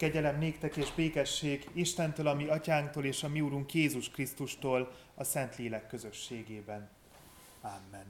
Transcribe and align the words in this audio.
Kegyelem 0.00 0.38
néktek 0.38 0.76
és 0.76 0.92
békesség 0.94 1.68
Istentől, 1.72 2.26
a 2.26 2.34
mi 2.34 2.46
atyánktól 2.46 3.04
és 3.04 3.22
a 3.22 3.28
mi 3.28 3.40
úrunk 3.40 3.74
Jézus 3.74 4.10
Krisztustól 4.10 4.92
a 5.14 5.24
Szentlélek 5.24 5.86
közösségében. 5.86 6.88
Amen. 7.60 8.04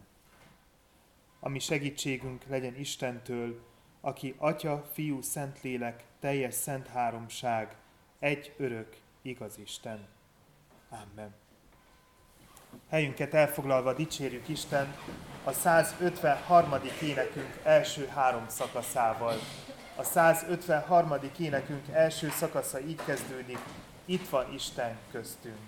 A 1.41 1.49
mi 1.49 1.59
segítségünk 1.59 2.45
legyen 2.49 2.77
Istentől, 2.77 3.61
aki 4.01 4.35
Atya, 4.39 4.91
Fiú, 4.93 5.23
Szentlélek, 5.23 6.05
teljes 6.21 6.55
szent 6.55 6.87
háromság, 6.87 7.77
egy 8.19 8.55
örök, 8.57 8.97
igaz 9.23 9.59
Isten. 9.59 10.07
Amen. 10.89 11.35
Helyünket 12.89 13.35
elfoglalva 13.35 13.93
dicsérjük 13.93 14.49
Isten 14.49 14.95
a 15.45 15.53
153. 15.53 16.75
énekünk 17.03 17.61
első 17.63 18.07
három 18.07 18.45
szakaszával. 18.49 19.37
A 20.01 20.03
153. 20.03 21.15
énekünk 21.39 21.89
első 21.93 22.31
szakasza 22.31 22.81
így 22.81 23.01
kezdődik, 23.05 23.59
itt 24.05 24.29
van 24.29 24.53
Isten 24.55 24.97
köztünk. 25.13 25.59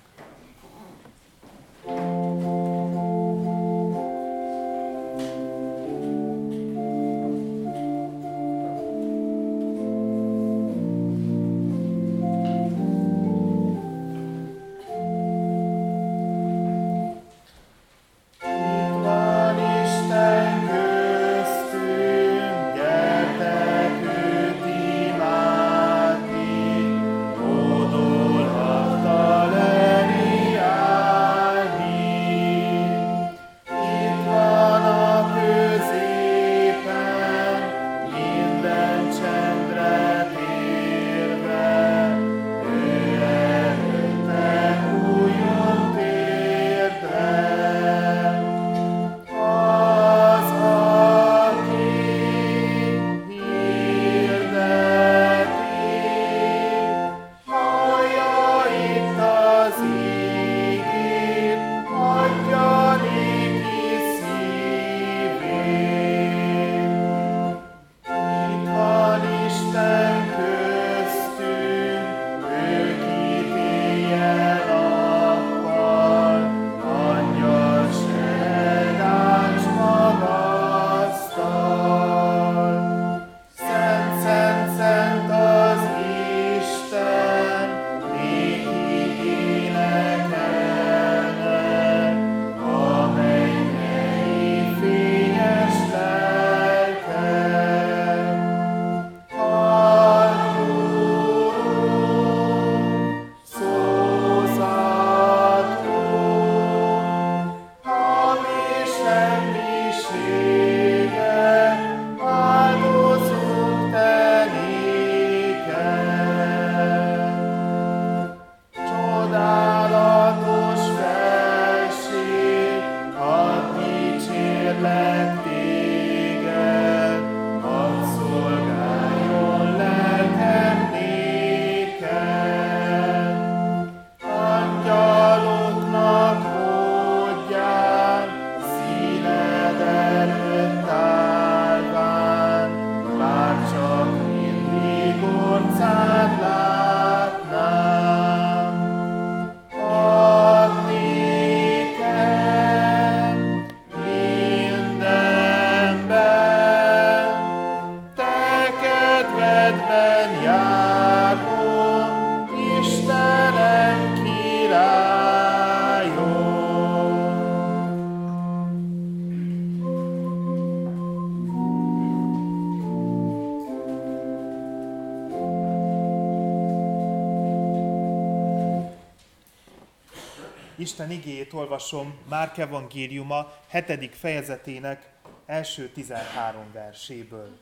Igéjét 181.53 181.71
olvasom 181.71 182.19
Márk 182.29 182.59
evangéliuma 182.59 183.53
7. 183.71 184.15
fejezetének 184.15 185.13
első 185.47 185.89
13 185.89 186.73
verséből. 186.73 187.59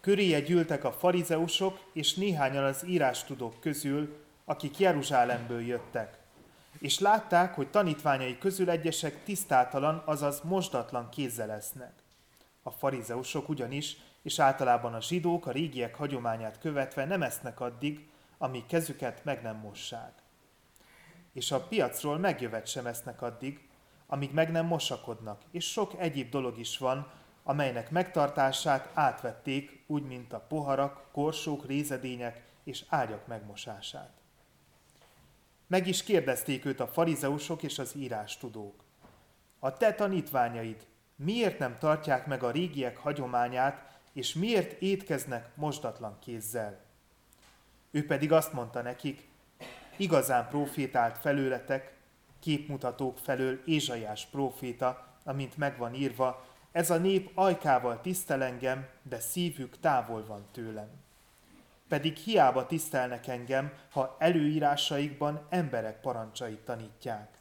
Köréje 0.00 0.40
gyűltek 0.40 0.84
a 0.84 0.92
farizeusok 0.92 1.80
és 1.92 2.14
néhányan 2.14 2.64
az 2.64 2.86
írástudók 2.86 3.60
közül, 3.60 4.16
akik 4.44 4.78
Jeruzsálemből 4.78 5.60
jöttek, 5.60 6.18
és 6.78 6.98
látták, 6.98 7.54
hogy 7.54 7.70
tanítványai 7.70 8.38
közül 8.38 8.70
egyesek 8.70 9.24
tisztátalan, 9.24 10.02
azaz 10.04 10.40
mosdatlan 10.40 11.08
kézzel 11.08 11.46
lesznek. 11.46 11.92
A 12.62 12.70
farizeusok 12.70 13.48
ugyanis, 13.48 13.96
és 14.22 14.38
általában 14.38 14.94
a 14.94 15.02
zsidók 15.02 15.46
a 15.46 15.52
régiek 15.52 15.94
hagyományát 15.94 16.58
követve 16.58 17.04
nem 17.04 17.22
esznek 17.22 17.60
addig, 17.60 18.08
amíg 18.38 18.66
kezüket 18.66 19.24
meg 19.24 19.42
nem 19.42 19.56
mossák 19.56 20.23
és 21.34 21.50
a 21.50 21.60
piacról 21.60 22.18
megjövet 22.18 22.66
sem 22.66 22.86
esznek 22.86 23.22
addig, 23.22 23.68
amíg 24.06 24.32
meg 24.32 24.50
nem 24.50 24.66
mosakodnak, 24.66 25.42
és 25.50 25.70
sok 25.70 25.92
egyéb 25.98 26.30
dolog 26.30 26.58
is 26.58 26.78
van, 26.78 27.10
amelynek 27.42 27.90
megtartását 27.90 28.90
átvették, 28.94 29.84
úgy, 29.86 30.02
mint 30.02 30.32
a 30.32 30.40
poharak, 30.48 31.06
korsók, 31.12 31.66
rézedények 31.66 32.42
és 32.64 32.84
ágyak 32.88 33.26
megmosását. 33.26 34.10
Meg 35.66 35.86
is 35.86 36.02
kérdezték 36.02 36.64
őt 36.64 36.80
a 36.80 36.86
farizeusok 36.86 37.62
és 37.62 37.78
az 37.78 37.94
írástudók. 37.96 38.84
A 39.58 39.76
te 39.76 39.94
tanítványaid 39.94 40.86
miért 41.16 41.58
nem 41.58 41.78
tartják 41.78 42.26
meg 42.26 42.42
a 42.42 42.50
régiek 42.50 42.96
hagyományát, 42.96 43.98
és 44.12 44.34
miért 44.34 44.82
étkeznek 44.82 45.56
mosdatlan 45.56 46.18
kézzel? 46.18 46.80
Ő 47.90 48.06
pedig 48.06 48.32
azt 48.32 48.52
mondta 48.52 48.82
nekik, 48.82 49.28
igazán 49.96 50.48
profétált 50.48 51.18
felőletek, 51.18 51.92
képmutatók 52.40 53.18
felől 53.18 53.60
Ézsajás 53.64 54.26
proféta, 54.26 55.06
amint 55.24 55.56
megvan 55.56 55.94
írva, 55.94 56.44
ez 56.72 56.90
a 56.90 56.96
nép 56.96 57.30
ajkával 57.34 58.00
tisztel 58.00 58.42
engem, 58.42 58.88
de 59.02 59.20
szívük 59.20 59.78
távol 59.78 60.26
van 60.26 60.46
tőlem. 60.52 60.88
Pedig 61.88 62.16
hiába 62.16 62.66
tisztelnek 62.66 63.26
engem, 63.26 63.72
ha 63.90 64.16
előírásaikban 64.18 65.46
emberek 65.48 66.00
parancsait 66.00 66.58
tanítják. 66.58 67.38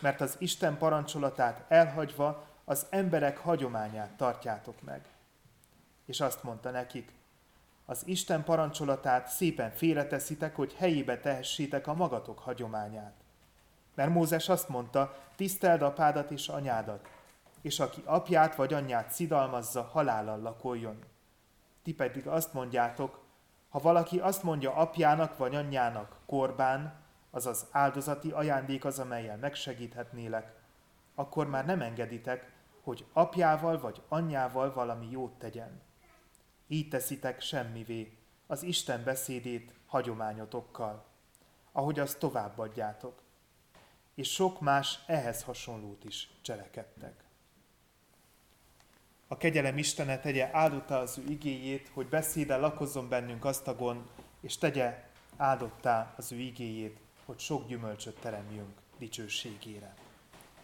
Mert 0.00 0.20
az 0.20 0.36
Isten 0.38 0.78
parancsolatát 0.78 1.64
elhagyva 1.68 2.46
az 2.64 2.86
emberek 2.90 3.38
hagyományát 3.38 4.10
tartjátok 4.10 4.82
meg. 4.82 5.00
És 6.06 6.20
azt 6.20 6.42
mondta 6.42 6.70
nekik, 6.70 7.12
Az 7.90 8.06
Isten 8.06 8.44
parancsolatát 8.44 9.28
szépen 9.28 9.70
félreteszitek, 9.70 10.56
hogy 10.56 10.74
helyébe 10.74 11.18
tehessétek 11.18 11.86
a 11.86 11.94
magatok 11.94 12.38
hagyományát. 12.38 13.14
Mert 13.94 14.10
Mózes 14.10 14.48
azt 14.48 14.68
mondta, 14.68 15.14
tiszteld 15.36 15.82
apádat 15.82 16.30
és 16.30 16.48
anyádat, 16.48 17.08
és 17.60 17.80
aki 17.80 18.02
apját 18.04 18.54
vagy 18.54 18.72
anyját 18.74 19.10
szidalmazza, 19.10 19.82
halállal 19.82 20.40
lakoljon. 20.40 20.98
Ti 21.82 21.94
pedig 21.94 22.26
azt 22.26 22.52
mondjátok, 22.52 23.24
ha 23.68 23.78
valaki 23.78 24.18
azt 24.18 24.42
mondja 24.42 24.74
apjának 24.74 25.36
vagy 25.36 25.54
anyjának, 25.54 26.16
korbán, 26.26 26.94
azaz 27.30 27.66
áldozati 27.70 28.30
ajándék 28.30 28.84
az, 28.84 28.98
amelyel 28.98 29.36
megsegíthetnélek, 29.36 30.54
akkor 31.14 31.46
már 31.48 31.66
nem 31.66 31.80
engeditek, 31.80 32.52
hogy 32.82 33.06
apjával 33.12 33.80
vagy 33.80 34.02
anyjával 34.08 34.72
valami 34.72 35.10
jót 35.10 35.38
tegyen. 35.38 35.86
Így 36.68 36.88
teszitek 36.88 37.40
semmivé 37.40 38.16
az 38.46 38.62
Isten 38.62 39.04
beszédét 39.04 39.72
hagyományotokkal, 39.86 41.04
ahogy 41.72 41.98
azt 41.98 42.18
továbbadjátok. 42.18 43.22
És 44.14 44.32
sok 44.32 44.60
más 44.60 44.98
ehhez 45.06 45.42
hasonlót 45.42 46.04
is 46.04 46.30
cselekedtek. 46.42 47.24
A 49.28 49.36
kegyelem 49.36 49.78
Istene 49.78 50.18
tegye 50.18 50.48
áldotta 50.52 50.98
az 50.98 51.18
ő 51.18 51.30
igéjét, 51.30 51.90
hogy 51.94 52.06
beszéde 52.06 52.56
lakozzon 52.56 53.08
bennünk 53.08 53.44
asztagon, 53.44 54.08
és 54.40 54.56
tegye 54.56 55.04
áldottá 55.36 56.14
az 56.16 56.32
ő 56.32 56.36
igéjét, 56.36 56.98
hogy 57.24 57.38
sok 57.38 57.66
gyümölcsöt 57.66 58.20
teremjünk 58.20 58.78
dicsőségére. 58.98 59.94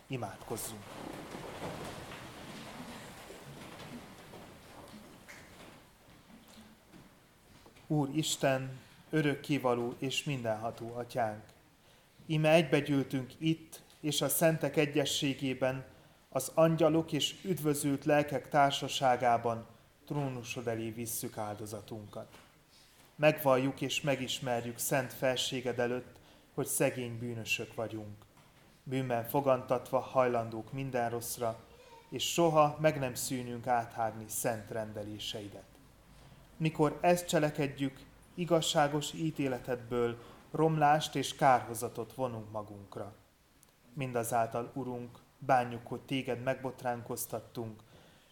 Imádkozzunk! 0.06 0.82
Úr 7.86 8.08
Isten, 8.12 8.78
örökkévaló 9.10 9.94
és 9.98 10.24
mindenható 10.24 10.94
atyánk, 10.94 11.42
ime 12.26 12.50
egybegyűltünk 12.50 13.32
itt 13.38 13.82
és 14.00 14.20
a 14.20 14.28
szentek 14.28 14.76
egyességében, 14.76 15.84
az 16.28 16.50
angyalok 16.54 17.12
és 17.12 17.34
üdvözült 17.42 18.04
lelkek 18.04 18.48
társaságában 18.48 19.66
trónusod 20.06 20.68
elé 20.68 20.90
visszük 20.90 21.38
áldozatunkat. 21.38 22.38
Megvalljuk 23.16 23.80
és 23.80 24.00
megismerjük 24.00 24.78
szent 24.78 25.12
felséged 25.12 25.78
előtt, 25.78 26.16
hogy 26.54 26.66
szegény 26.66 27.18
bűnösök 27.18 27.74
vagyunk. 27.74 28.24
Bűnben 28.82 29.24
fogantatva 29.24 29.98
hajlandók 29.98 30.72
minden 30.72 31.10
rosszra, 31.10 31.58
és 32.08 32.32
soha 32.32 32.78
meg 32.80 32.98
nem 32.98 33.14
szűnünk 33.14 33.66
áthágni 33.66 34.24
szent 34.28 34.70
rendeléseidet. 34.70 35.73
Mikor 36.56 36.98
ezt 37.00 37.26
cselekedjük, 37.26 38.00
igazságos 38.34 39.12
ítéletedből 39.12 40.18
romlást 40.50 41.14
és 41.14 41.34
kárhozatot 41.34 42.12
vonunk 42.12 42.50
magunkra. 42.50 43.14
Mindazáltal, 43.92 44.70
Urunk, 44.74 45.18
bánjuk, 45.38 45.86
hogy 45.86 46.00
téged 46.00 46.42
megbotránkoztattunk, 46.42 47.80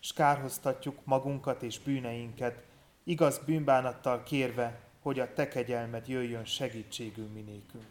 s 0.01 0.13
kárhoztatjuk 0.13 1.05
magunkat 1.05 1.63
és 1.63 1.79
bűneinket, 1.79 2.65
igaz 3.05 3.39
bűnbánattal 3.39 4.23
kérve, 4.23 4.81
hogy 5.03 5.21
a 5.21 5.33
te 5.33 5.49
kegyelmed 5.49 6.09
jöjjön 6.09 6.45
segítségül 6.45 7.29
minékünk. 7.29 7.87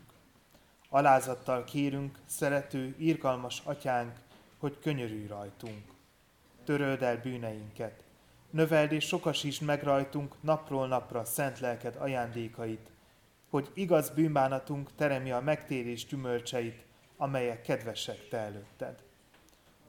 Alázattal 0.90 1.64
kérünk, 1.64 2.20
szerető, 2.26 2.96
irgalmas 2.98 3.62
atyánk, 3.66 4.20
hogy 4.58 4.80
könyörülj 4.80 5.28
rajtunk. 5.28 5.84
Töröld 6.64 7.02
el 7.02 7.18
bűneinket, 7.18 8.04
növeld 8.52 8.92
és 8.92 9.08
sokasítsd 9.08 9.62
meg 9.62 9.84
rajtunk 9.84 10.36
napról 10.42 10.88
napra 10.88 11.26
szent 11.26 11.60
lelked 11.60 11.96
ajándékait, 11.96 12.92
hogy 13.50 13.70
igaz 13.74 14.10
bűnbánatunk 14.10 14.96
teremje 14.96 15.36
a 15.36 15.42
megtérés 15.42 16.06
gyümölcseit, 16.06 16.86
amelyek 17.18 17.62
kedvesek 17.62 18.28
te 18.30 18.38
előtted. 18.38 19.04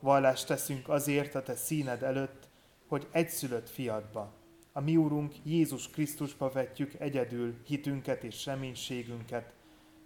Vallást 0.00 0.46
teszünk 0.46 0.88
azért 0.88 1.34
a 1.34 1.42
te 1.42 1.54
színed 1.54 2.02
előtt, 2.02 2.48
hogy 2.86 3.08
egyszülött 3.10 3.70
fiadba, 3.70 4.32
a 4.72 4.80
mi 4.80 4.96
úrunk 4.96 5.34
Jézus 5.42 5.90
Krisztusba 5.90 6.50
vetjük 6.50 6.94
egyedül 6.98 7.54
hitünket 7.66 8.22
és 8.22 8.46
reménységünket, 8.46 9.52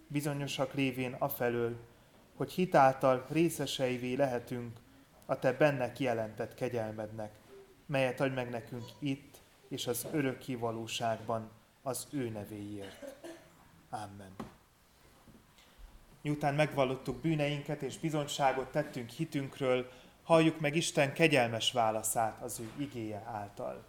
bizonyosak 0.07 0.73
lévén 0.73 1.15
afelől, 1.19 1.75
hogy 2.35 2.51
hitáltal 2.51 3.25
részeseivé 3.29 4.13
lehetünk 4.13 4.77
a 5.25 5.39
te 5.39 5.53
benne 5.53 5.91
kijelentett 5.91 6.53
kegyelmednek, 6.53 7.31
melyet 7.87 8.19
adj 8.19 8.33
meg 8.33 8.49
nekünk 8.49 8.85
itt 8.99 9.37
és 9.67 9.87
az 9.87 10.07
örökké 10.11 10.55
valóságban 10.55 11.49
az 11.81 12.07
ő 12.11 12.29
nevéért. 12.29 13.15
Amen. 13.89 14.35
Miután 16.21 16.55
megvallottuk 16.55 17.21
bűneinket 17.21 17.81
és 17.81 17.97
bizonyságot 17.97 18.71
tettünk 18.71 19.09
hitünkről, 19.09 19.91
halljuk 20.23 20.59
meg 20.59 20.75
Isten 20.75 21.13
kegyelmes 21.13 21.71
válaszát 21.71 22.41
az 22.41 22.59
ő 22.59 22.71
igéje 22.77 23.23
által. 23.25 23.83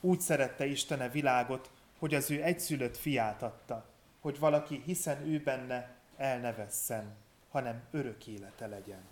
Úgy 0.00 0.20
szerette 0.20 0.66
Istene 0.66 1.08
világot, 1.08 1.70
hogy 1.98 2.14
az 2.14 2.30
ő 2.30 2.42
egyszülött 2.42 2.96
fiát 2.96 3.42
adta, 3.42 3.84
hogy 4.20 4.38
valaki, 4.38 4.82
hiszen 4.84 5.26
ő 5.26 5.42
benne, 5.42 5.96
el 6.16 6.38
ne 6.38 6.52
vesszen, 6.52 7.16
hanem 7.50 7.82
örök 7.90 8.26
élete 8.26 8.66
legyen. 8.66 9.02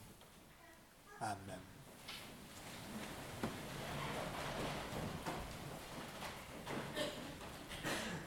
Amen. 1.19 1.78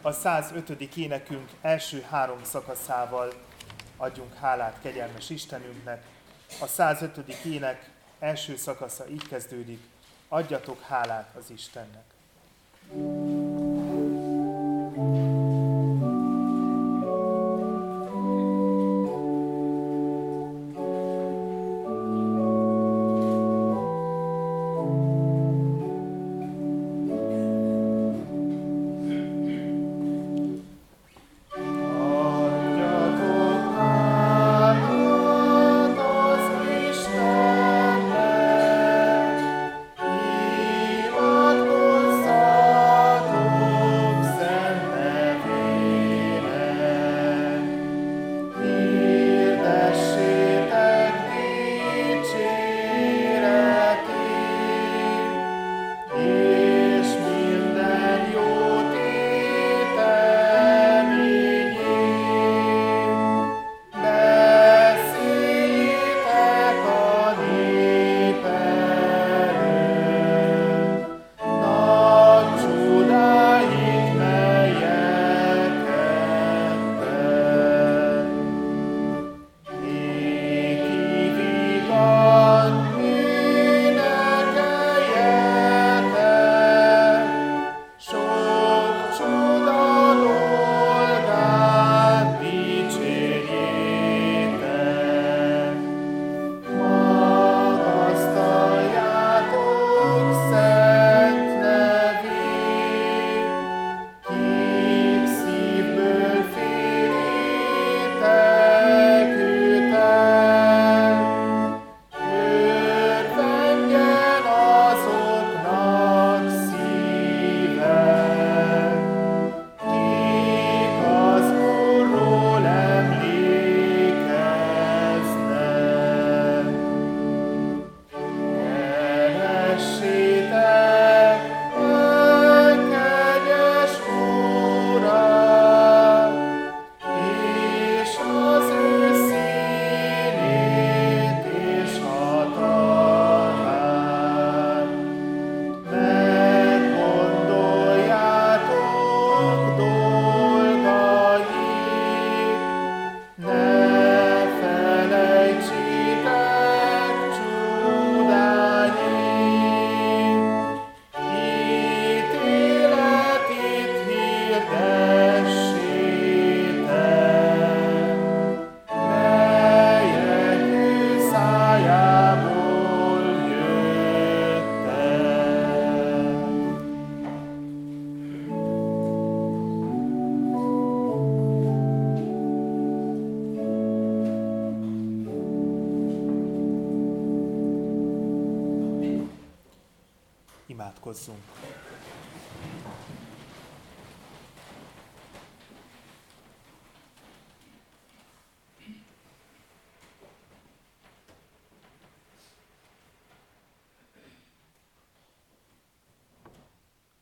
A 0.03 0.11
105. 0.11 0.69
énekünk 0.95 1.49
első 1.61 2.05
három 2.09 2.43
szakaszával 2.43 3.33
adjunk 3.97 4.33
hálát 4.33 4.77
kegyelmes 4.81 5.29
Istenünknek. 5.29 6.03
A 6.61 6.67
105. 6.67 7.17
ének 7.45 7.89
első 8.19 8.55
szakasza 8.55 9.07
így 9.09 9.27
kezdődik, 9.27 9.81
adjatok 10.27 10.81
hálát 10.81 11.35
az 11.37 11.49
Istennek. 11.49 12.03
thank 14.93 15.15
you 15.15 15.30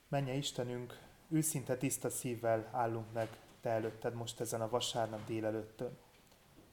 Menje 0.10 0.34
Istenünk, 0.34 1.00
őszinte 1.28 1.78
tiszta 1.78 2.10
szívvel 2.10 2.70
állunk 2.72 3.14
meg 3.14 3.38
Te 3.62 3.70
előtted 3.70 4.14
most 4.14 4.40
ezen 4.40 4.62
a 4.62 4.70
vasárnap 4.70 5.26
délelőttön. 5.26 5.98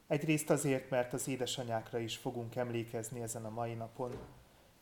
Egyrészt 0.07 0.51
azért, 0.51 0.91
mert 0.91 1.13
az 1.13 1.29
édesanyákra 1.29 1.99
is 1.99 2.17
fogunk 2.17 2.57
emlékezni 2.57 3.21
ezen 3.23 3.45
a 3.45 3.51
mai 3.51 3.75
napon, 3.75 4.13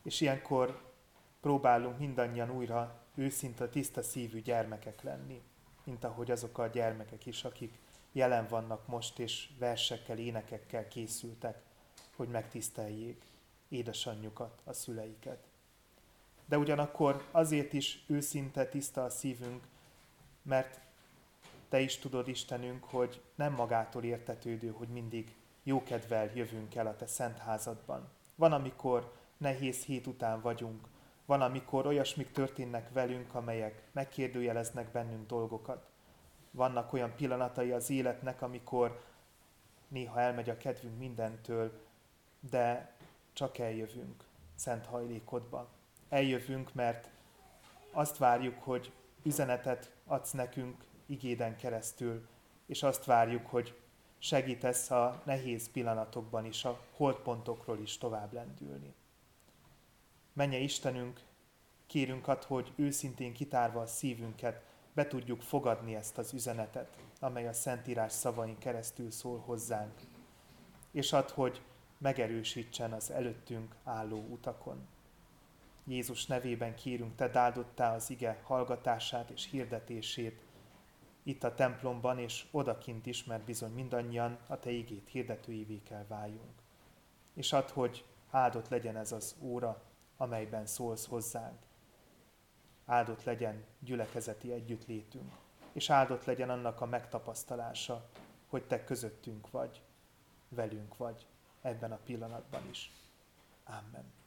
és 0.03 0.21
ilyenkor 0.21 0.93
próbálunk 1.41 1.99
mindannyian 1.99 2.51
újra 2.51 3.01
őszinte, 3.15 3.69
tiszta 3.69 4.01
szívű 4.03 4.41
gyermekek 4.41 5.01
lenni, 5.01 5.41
mint 5.83 6.03
ahogy 6.03 6.31
azok 6.31 6.57
a 6.57 6.67
gyermekek 6.67 7.25
is, 7.25 7.43
akik 7.43 7.79
jelen 8.11 8.47
vannak 8.47 8.87
most, 8.87 9.19
és 9.19 9.49
versekkel, 9.59 10.17
énekekkel 10.17 10.87
készültek, 10.87 11.61
hogy 12.15 12.27
megtiszteljék 12.27 13.23
édesanyjukat, 13.67 14.61
a 14.63 14.73
szüleiket. 14.73 15.54
De 16.45 16.57
ugyanakkor 16.57 17.23
azért 17.31 17.73
is 17.73 18.03
őszinte, 18.07 18.65
tiszta 18.65 19.03
a 19.03 19.09
szívünk, 19.09 19.63
mert 20.41 20.79
te 21.69 21.79
is 21.79 21.97
tudod, 21.97 22.27
Istenünk, 22.27 22.83
hogy 22.83 23.21
nem 23.35 23.53
magától 23.53 24.03
értetődő, 24.03 24.71
hogy 24.71 24.87
mindig 24.87 25.35
jókedvel 25.63 26.31
jövünk 26.33 26.75
el 26.75 26.87
a 26.87 26.95
te 26.95 27.07
szent 27.07 27.37
házadban. 27.37 28.09
Van, 28.35 28.53
amikor 28.53 29.13
nehéz 29.37 29.83
hét 29.83 30.07
után 30.07 30.41
vagyunk, 30.41 30.87
van, 31.25 31.41
amikor 31.41 31.85
olyasmik 31.85 32.31
történnek 32.31 32.93
velünk, 32.93 33.35
amelyek 33.35 33.81
megkérdőjeleznek 33.91 34.91
bennünk 34.91 35.27
dolgokat. 35.27 35.85
Vannak 36.51 36.93
olyan 36.93 37.15
pillanatai 37.15 37.71
az 37.71 37.89
életnek, 37.89 38.41
amikor 38.41 39.03
néha 39.87 40.19
elmegy 40.19 40.49
a 40.49 40.57
kedvünk 40.57 40.97
mindentől, 40.97 41.71
de 42.49 42.95
csak 43.33 43.57
eljövünk 43.57 44.23
szent 44.55 44.85
hajlékodba. 44.85 45.67
Eljövünk, 46.15 46.73
mert 46.73 47.09
azt 47.91 48.17
várjuk, 48.17 48.63
hogy 48.63 48.91
üzenetet 49.23 49.91
adsz 50.05 50.31
nekünk 50.31 50.85
igéden 51.05 51.57
keresztül, 51.57 52.27
és 52.65 52.83
azt 52.83 53.05
várjuk, 53.05 53.47
hogy 53.47 53.79
segítesz 54.17 54.91
a 54.91 55.21
nehéz 55.25 55.71
pillanatokban 55.71 56.45
is, 56.45 56.65
a 56.65 56.79
holdpontokról 56.91 57.79
is 57.79 57.97
tovább 57.97 58.33
lendülni. 58.33 58.93
Menje 60.33 60.57
Istenünk, 60.57 61.21
kérünk 61.87 62.27
ad, 62.27 62.43
hogy 62.43 62.73
őszintén 62.75 63.33
kitárva 63.33 63.81
a 63.81 63.87
szívünket 63.87 64.63
be 64.93 65.07
tudjuk 65.07 65.41
fogadni 65.41 65.95
ezt 65.95 66.17
az 66.17 66.33
üzenetet, 66.33 66.97
amely 67.19 67.47
a 67.47 67.53
Szentírás 67.53 68.11
szavain 68.11 68.57
keresztül 68.57 69.11
szól 69.11 69.39
hozzánk, 69.39 70.01
és 70.91 71.13
ad, 71.13 71.29
hogy 71.29 71.61
megerősítsen 71.97 72.93
az 72.93 73.11
előttünk 73.11 73.75
álló 73.83 74.25
utakon. 74.29 74.93
Jézus 75.87 76.25
nevében 76.25 76.75
kérünk, 76.75 77.15
Te 77.15 77.39
áldottál 77.39 77.95
az 77.95 78.09
ige 78.09 78.39
hallgatását 78.43 79.29
és 79.29 79.49
hirdetését, 79.49 80.41
itt 81.27 81.43
a 81.43 81.53
templomban 81.53 82.19
és 82.19 82.45
odakint 82.51 83.05
is, 83.05 83.23
mert 83.23 83.43
bizony 83.43 83.71
mindannyian 83.71 84.37
a 84.47 84.59
Te 84.59 84.69
igét 84.69 85.09
hirdetőivé 85.09 85.81
kell 85.83 86.05
váljunk. 86.07 86.61
És 87.33 87.53
add, 87.53 87.71
hogy 87.71 88.05
áldott 88.29 88.67
legyen 88.67 88.97
ez 88.97 89.11
az 89.11 89.35
óra, 89.39 89.81
amelyben 90.17 90.65
szólsz 90.65 91.07
hozzánk. 91.07 91.59
Áldott 92.85 93.23
legyen 93.23 93.63
gyülekezeti 93.79 94.51
együttlétünk, 94.51 95.31
és 95.71 95.89
áldott 95.89 96.25
legyen 96.25 96.49
annak 96.49 96.81
a 96.81 96.85
megtapasztalása, 96.85 98.09
hogy 98.47 98.63
Te 98.63 98.83
közöttünk 98.83 99.51
vagy, 99.51 99.81
velünk 100.49 100.97
vagy 100.97 101.27
ebben 101.61 101.91
a 101.91 101.99
pillanatban 102.05 102.69
is. 102.69 102.91
Amen. 103.63 104.24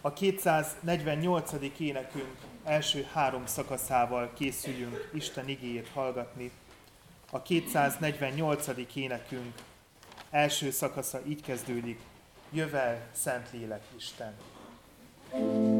A 0.00 0.12
248. 0.12 1.52
énekünk 1.78 2.36
első 2.64 3.06
három 3.12 3.46
szakaszával 3.46 4.30
készüljünk 4.34 5.10
Isten 5.14 5.48
igéjét 5.48 5.88
hallgatni. 5.94 6.50
A 7.30 7.42
248. 7.42 8.66
énekünk 8.94 9.54
első 10.30 10.70
szakasza 10.70 11.20
így 11.26 11.42
kezdődik, 11.42 12.00
Jövel 12.50 13.06
Szentlélek 13.12 13.82
Isten. 13.96 14.34
thank 15.30 15.42
you 15.42 15.77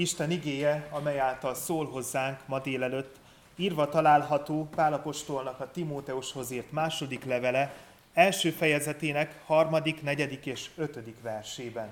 Isten 0.00 0.30
igéje, 0.30 0.88
amely 0.90 1.18
által 1.18 1.54
szól 1.54 1.86
hozzánk 1.86 2.46
ma 2.46 2.58
délelőtt, 2.58 3.16
írva 3.56 3.88
található 3.88 4.68
Pálapostolnak 4.74 5.60
a 5.60 5.70
Timóteushoz 5.70 6.50
írt 6.50 6.72
második 6.72 7.24
levele, 7.24 7.74
első 8.14 8.50
fejezetének 8.50 9.40
harmadik, 9.44 10.02
negyedik 10.02 10.46
és 10.46 10.70
ötödik 10.76 11.22
versében. 11.22 11.88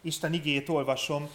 Isten 0.00 0.32
igét 0.32 0.68
olvasom 0.68 1.28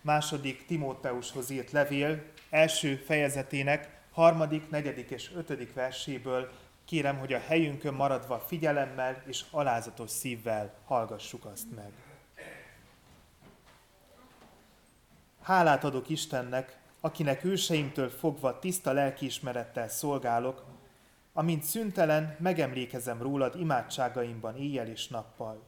második 0.00 0.66
Timóteushoz 0.66 1.50
írt 1.50 1.70
levél 1.70 2.22
első 2.50 2.96
fejezetének 2.96 4.00
harmadik, 4.12 4.70
negyedik 4.70 5.10
és 5.10 5.30
ötödik 5.36 5.74
verséből. 5.74 6.50
Kérem, 6.84 7.18
hogy 7.18 7.32
a 7.32 7.42
helyünkön 7.46 7.94
maradva 7.94 8.44
figyelemmel 8.46 9.22
és 9.26 9.44
alázatos 9.50 10.10
szívvel 10.10 10.74
hallgassuk 10.84 11.44
azt 11.44 11.74
meg. 11.74 12.09
Hálát 15.42 15.84
adok 15.84 16.08
Istennek, 16.08 16.78
akinek 17.00 17.44
őseimtől 17.44 18.08
fogva 18.08 18.58
tiszta 18.58 18.92
lelkiismerettel 18.92 19.88
szolgálok, 19.88 20.64
amint 21.32 21.62
szüntelen 21.62 22.36
megemlékezem 22.38 23.22
rólad 23.22 23.54
imádságaimban 23.60 24.56
éjjel 24.56 24.86
és 24.86 25.08
nappal. 25.08 25.62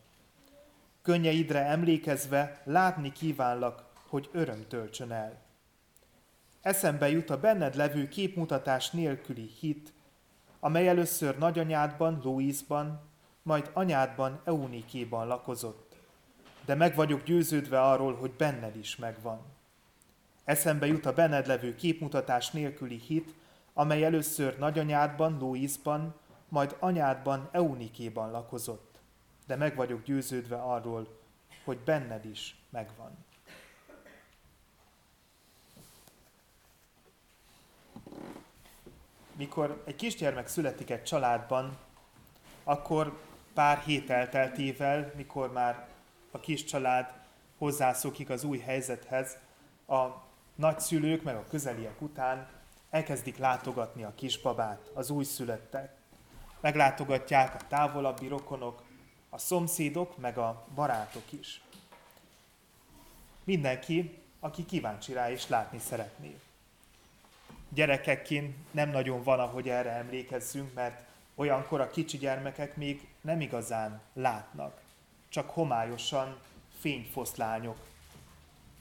Könnyeidre 1.02 1.64
emlékezve 1.64 2.62
látni 2.64 3.12
kívánlak, 3.12 3.84
hogy 4.08 4.28
öröm 4.32 4.66
töltsön 4.68 5.12
el. 5.12 5.40
Eszembe 6.60 7.10
jut 7.10 7.30
a 7.30 7.40
benned 7.40 7.74
levő 7.74 8.08
képmutatás 8.08 8.90
nélküli 8.90 9.50
hit, 9.60 9.92
amely 10.60 10.88
először 10.88 11.38
nagyanyádban, 11.38 12.20
Louisban, 12.22 13.00
majd 13.42 13.70
anyádban, 13.72 14.40
Eunikéban 14.44 15.26
lakozott. 15.26 15.96
De 16.64 16.74
meg 16.74 16.94
vagyok 16.94 17.22
győződve 17.22 17.82
arról, 17.82 18.14
hogy 18.14 18.30
benned 18.30 18.76
is 18.76 18.96
megvan. 18.96 19.51
Eszembe 20.44 20.86
jut 20.86 21.06
a 21.06 21.12
benned 21.12 21.46
levő 21.46 21.74
képmutatás 21.74 22.50
nélküli 22.50 22.98
hit, 22.98 23.34
amely 23.74 24.04
először 24.04 24.58
nagyanyádban, 24.58 25.38
Louisban, 25.38 26.14
majd 26.48 26.76
anyádban, 26.78 27.48
Eunikéban 27.52 28.30
lakozott. 28.30 28.98
De 29.46 29.56
meg 29.56 29.76
vagyok 29.76 30.02
győződve 30.02 30.56
arról, 30.56 31.18
hogy 31.64 31.78
benned 31.78 32.24
is 32.24 32.56
megvan. 32.70 33.24
Mikor 39.36 39.82
egy 39.86 39.96
kisgyermek 39.96 40.46
születik 40.46 40.90
egy 40.90 41.02
családban, 41.02 41.78
akkor 42.64 43.20
pár 43.54 43.78
hét 43.78 44.10
elteltével, 44.10 45.12
mikor 45.16 45.52
már 45.52 45.88
a 46.30 46.40
kis 46.40 46.64
család 46.64 47.12
hozzászokik 47.58 48.30
az 48.30 48.44
új 48.44 48.58
helyzethez, 48.58 49.36
a 49.86 50.30
nagyszülők 50.62 51.22
meg 51.22 51.36
a 51.36 51.46
közeliek 51.50 52.00
után 52.00 52.48
elkezdik 52.90 53.38
látogatni 53.38 54.02
a 54.02 54.14
kisbabát, 54.14 54.90
az 54.94 55.10
újszülöttet. 55.10 55.96
Meglátogatják 56.60 57.54
a 57.54 57.66
távolabbi 57.68 58.28
rokonok, 58.28 58.82
a 59.30 59.38
szomszédok, 59.38 60.18
meg 60.18 60.38
a 60.38 60.66
barátok 60.74 61.32
is. 61.32 61.62
Mindenki, 63.44 64.18
aki 64.40 64.64
kíváncsi 64.64 65.12
rá 65.12 65.30
és 65.30 65.48
látni 65.48 65.78
szeretné. 65.78 66.38
Gyerekekként 67.68 68.56
nem 68.70 68.90
nagyon 68.90 69.22
van, 69.22 69.40
ahogy 69.40 69.68
erre 69.68 69.90
emlékezzünk, 69.90 70.74
mert 70.74 71.04
olyankor 71.34 71.80
a 71.80 71.90
kicsi 71.90 72.18
gyermekek 72.18 72.76
még 72.76 73.08
nem 73.20 73.40
igazán 73.40 74.00
látnak, 74.12 74.80
csak 75.28 75.50
homályosan 75.50 76.40
fényfoszlányok 76.78 77.78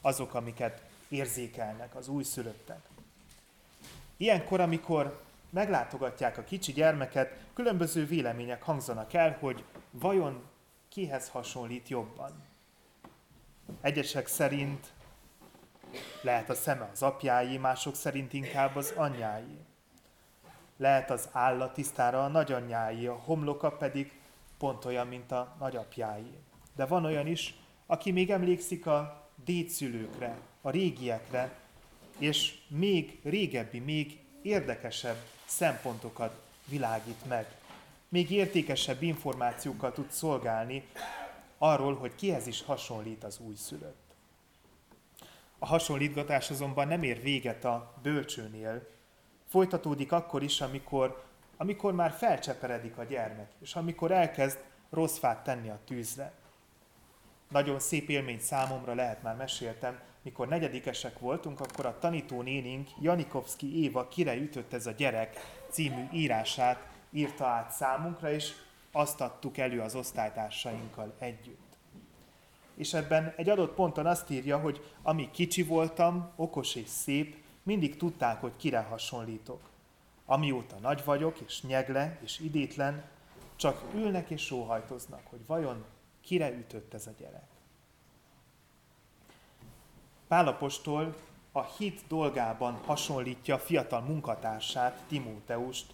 azok, 0.02 0.34
amiket 0.34 0.90
érzékelnek 1.12 1.96
az 1.96 2.08
újszülöttek. 2.08 2.80
Ilyenkor, 4.18 4.60
amikor 4.60 5.22
meglátogatják 5.50 6.38
a 6.38 6.44
kicsi 6.44 6.72
gyermeket, 6.72 7.38
különböző 7.54 8.06
vélemények 8.06 8.64
hangzanak 8.64 9.14
el, 9.14 9.38
hogy 9.40 9.64
vajon 9.92 10.44
kihez 10.90 11.30
hasonlít 11.30 11.90
jobban. 11.90 12.32
Egyesek 13.82 14.28
szerint 14.28 14.88
lehet 16.22 16.50
a 16.50 16.54
szeme 16.54 16.90
az 16.92 17.02
apjáé, 17.02 17.58
mások 17.58 17.96
szerint 17.96 18.34
inkább 18.34 18.76
az 18.76 18.94
anyjáé. 18.96 19.58
Lehet 20.78 21.10
az 21.12 21.30
álla 21.32 21.72
tisztára 21.72 22.24
a 22.24 22.28
nagyanyjáé, 22.28 23.06
a 23.06 23.14
homloka 23.14 23.72
pedig 23.72 24.20
pont 24.58 24.86
olyan, 24.86 25.08
mint 25.08 25.32
a 25.32 25.56
nagyapjáé. 25.60 26.40
De 26.76 26.86
van 26.86 27.06
olyan 27.06 27.28
is, 27.28 27.56
aki 27.86 28.12
még 28.12 28.32
emlékszik 28.32 28.86
a 28.86 29.21
dédszülőkre, 29.46 30.38
a 30.62 30.70
régiekre, 30.70 31.60
és 32.18 32.58
még 32.68 33.20
régebbi, 33.24 33.80
még 33.80 34.20
érdekesebb 34.42 35.18
szempontokat 35.46 36.42
világít 36.66 37.26
meg. 37.28 37.56
Még 38.10 38.32
értékesebb 38.32 39.02
információkkal 39.02 39.92
tud 39.92 40.12
szolgálni 40.12 40.88
arról, 41.58 41.96
hogy 41.96 42.16
kihez 42.16 42.48
is 42.48 42.62
hasonlít 42.62 43.24
az 43.24 43.40
újszülött. 43.40 44.16
A 45.60 45.66
hasonlítgatás 45.66 46.50
azonban 46.50 46.88
nem 46.88 47.04
ér 47.04 47.22
véget 47.22 47.66
a 47.66 47.94
bölcsőnél. 48.02 48.88
Folytatódik 49.50 50.12
akkor 50.12 50.44
is, 50.44 50.62
amikor, 50.62 51.24
amikor 51.58 51.94
már 51.94 52.12
felcseperedik 52.12 52.98
a 52.98 53.04
gyermek, 53.04 53.52
és 53.60 53.76
amikor 53.76 54.12
elkezd 54.12 54.60
rossz 54.90 55.18
fát 55.18 55.44
tenni 55.44 55.70
a 55.70 55.80
tűzre. 55.86 56.34
Nagyon 57.52 57.80
szép 57.80 58.10
élmény 58.10 58.40
számomra 58.40 58.94
lehet 58.94 59.24
már 59.24 59.36
meséltem, 59.36 60.00
mikor 60.22 60.48
negyedikesek 60.48 61.20
voltunk, 61.20 61.60
akkor 61.60 61.86
a 61.86 62.00
tanító 62.00 62.42
nénink 62.42 62.90
Janikovszki 63.00 63.84
Éva 63.84 64.08
Kire 64.08 64.36
ütött 64.36 64.74
ez 64.74 64.86
a 64.88 64.92
gyerek 64.92 65.38
című 65.70 66.08
írását 66.12 66.88
írta 67.10 67.46
át 67.46 67.72
számunkra, 67.72 68.32
és 68.32 68.52
azt 68.92 69.22
adtuk 69.22 69.58
elő 69.58 69.80
az 69.80 69.96
osztálytársainkkal 69.96 71.14
együtt. 71.20 71.78
És 72.76 72.94
ebben 72.94 73.34
egy 73.38 73.50
adott 73.50 73.74
ponton 73.74 74.06
azt 74.06 74.30
írja, 74.30 74.58
hogy 74.58 74.86
ami 75.02 75.30
kicsi 75.32 75.64
voltam, 75.64 76.32
okos 76.36 76.76
és 76.76 76.88
szép, 76.88 77.36
mindig 77.64 77.98
tudták, 77.98 78.42
hogy 78.42 78.54
kire 78.58 78.80
hasonlítok. 78.80 79.70
Amióta 80.26 80.76
nagy 80.82 81.02
vagyok, 81.06 81.40
és 81.40 81.62
nyegle, 81.62 82.18
és 82.24 82.40
idétlen, 82.40 83.04
csak 83.56 83.82
ülnek 83.96 84.30
és 84.30 84.42
sóhajtoznak, 84.42 85.22
hogy 85.30 85.46
vajon 85.46 85.86
kire 86.22 86.52
ütött 86.52 86.94
ez 86.94 87.08
a 87.08 87.12
gyerek. 87.18 87.50
Pálapostól 90.28 91.16
a 91.52 91.64
hit 91.64 92.02
dolgában 92.08 92.74
hasonlítja 92.74 93.56
a 93.56 93.60
fiatal 93.60 94.02
munkatársát, 94.02 95.04
Timóteust, 95.08 95.94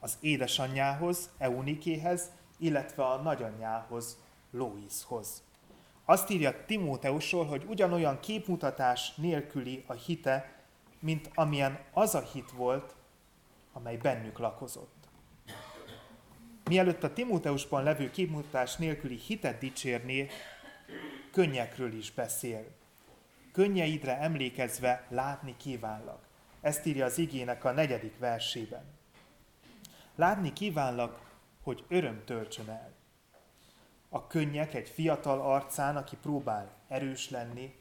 az 0.00 0.16
édesanyjához, 0.20 1.30
Eunikéhez, 1.38 2.30
illetve 2.58 3.04
a 3.04 3.16
nagyanyjához, 3.16 4.18
Loishoz. 4.50 5.42
Azt 6.04 6.30
írja 6.30 6.64
Timóteusról, 6.66 7.44
hogy 7.44 7.64
ugyanolyan 7.68 8.20
képmutatás 8.20 9.14
nélküli 9.14 9.84
a 9.86 9.92
hite, 9.92 10.52
mint 10.98 11.30
amilyen 11.34 11.78
az 11.92 12.14
a 12.14 12.20
hit 12.20 12.50
volt, 12.50 12.94
amely 13.72 13.96
bennük 13.96 14.38
lakozott. 14.38 15.01
Mielőtt 16.72 17.02
a 17.02 17.12
Timóteusban 17.12 17.82
levő 17.82 18.10
képmutatás 18.10 18.76
nélküli 18.76 19.16
hitet 19.16 19.58
dicsérné, 19.58 20.28
könnyekről 21.30 21.92
is 21.92 22.12
beszél 22.12 22.64
könnyeidre 23.52 24.18
emlékezve 24.18 25.06
látni 25.08 25.56
kívánlak. 25.56 26.26
Ezt 26.60 26.86
írja 26.86 27.04
az 27.04 27.18
igének 27.18 27.64
a 27.64 27.72
negyedik 27.72 28.18
versében. 28.18 28.84
Látni 30.14 30.52
kívánlak, 30.52 31.20
hogy 31.62 31.84
öröm 31.88 32.24
töltsön 32.24 32.68
el. 32.68 32.92
A 34.08 34.26
könnyek 34.26 34.74
egy 34.74 34.88
fiatal 34.88 35.40
arcán, 35.40 35.96
aki 35.96 36.16
próbál 36.16 36.70
erős 36.88 37.30
lenni, 37.30 37.74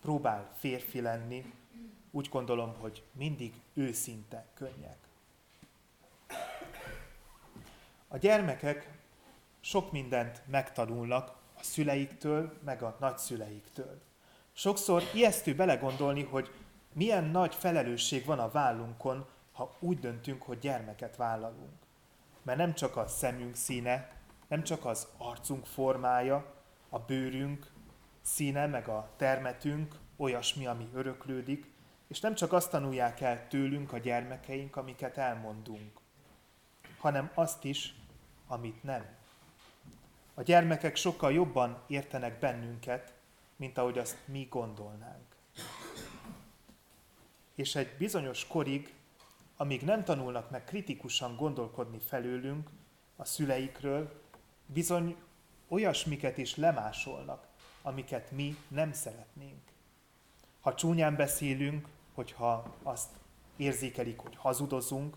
próbál 0.00 0.50
férfi 0.58 1.00
lenni, 1.00 1.52
úgy 2.10 2.28
gondolom, 2.28 2.74
hogy 2.78 3.02
mindig 3.12 3.52
őszinte 3.74 4.46
könnyek. 4.54 5.03
A 8.14 8.18
gyermekek 8.18 8.90
sok 9.60 9.92
mindent 9.92 10.42
megtanulnak 10.46 11.28
a 11.58 11.62
szüleiktől, 11.62 12.58
meg 12.64 12.82
a 12.82 12.96
nagyszüleiktől. 13.00 14.02
Sokszor 14.52 15.02
ijesztő 15.14 15.54
belegondolni, 15.54 16.22
hogy 16.22 16.50
milyen 16.92 17.24
nagy 17.24 17.54
felelősség 17.54 18.24
van 18.24 18.38
a 18.38 18.50
vállunkon, 18.50 19.26
ha 19.52 19.76
úgy 19.78 19.98
döntünk, 19.98 20.42
hogy 20.42 20.58
gyermeket 20.58 21.16
vállalunk. 21.16 21.72
Mert 22.42 22.58
nem 22.58 22.74
csak 22.74 22.96
a 22.96 23.06
szemünk 23.06 23.54
színe, 23.54 24.12
nem 24.48 24.62
csak 24.62 24.84
az 24.84 25.06
arcunk 25.16 25.66
formája, 25.66 26.54
a 26.88 26.98
bőrünk 26.98 27.72
színe, 28.22 28.66
meg 28.66 28.88
a 28.88 29.10
termetünk 29.16 29.94
olyasmi, 30.16 30.66
ami 30.66 30.88
öröklődik, 30.92 31.72
és 32.08 32.20
nem 32.20 32.34
csak 32.34 32.52
azt 32.52 32.70
tanulják 32.70 33.20
el 33.20 33.48
tőlünk 33.48 33.92
a 33.92 33.98
gyermekeink, 33.98 34.76
amiket 34.76 35.18
elmondunk, 35.18 36.00
hanem 36.98 37.30
azt 37.34 37.64
is, 37.64 37.94
amit 38.46 38.82
nem. 38.82 39.04
A 40.34 40.42
gyermekek 40.42 40.96
sokkal 40.96 41.32
jobban 41.32 41.82
értenek 41.86 42.38
bennünket, 42.38 43.12
mint 43.56 43.78
ahogy 43.78 43.98
azt 43.98 44.16
mi 44.24 44.46
gondolnánk. 44.50 45.36
És 47.54 47.74
egy 47.74 47.94
bizonyos 47.98 48.46
korig, 48.46 48.94
amíg 49.56 49.82
nem 49.82 50.04
tanulnak 50.04 50.50
meg 50.50 50.64
kritikusan 50.64 51.36
gondolkodni 51.36 51.98
felőlünk, 51.98 52.68
a 53.16 53.24
szüleikről, 53.24 54.22
bizony 54.66 55.16
olyasmiket 55.68 56.38
is 56.38 56.56
lemásolnak, 56.56 57.46
amiket 57.82 58.30
mi 58.30 58.56
nem 58.68 58.92
szeretnénk. 58.92 59.62
Ha 60.60 60.74
csúnyán 60.74 61.16
beszélünk, 61.16 61.88
hogyha 62.14 62.74
azt 62.82 63.10
érzékelik, 63.56 64.18
hogy 64.18 64.36
hazudozunk, 64.36 65.16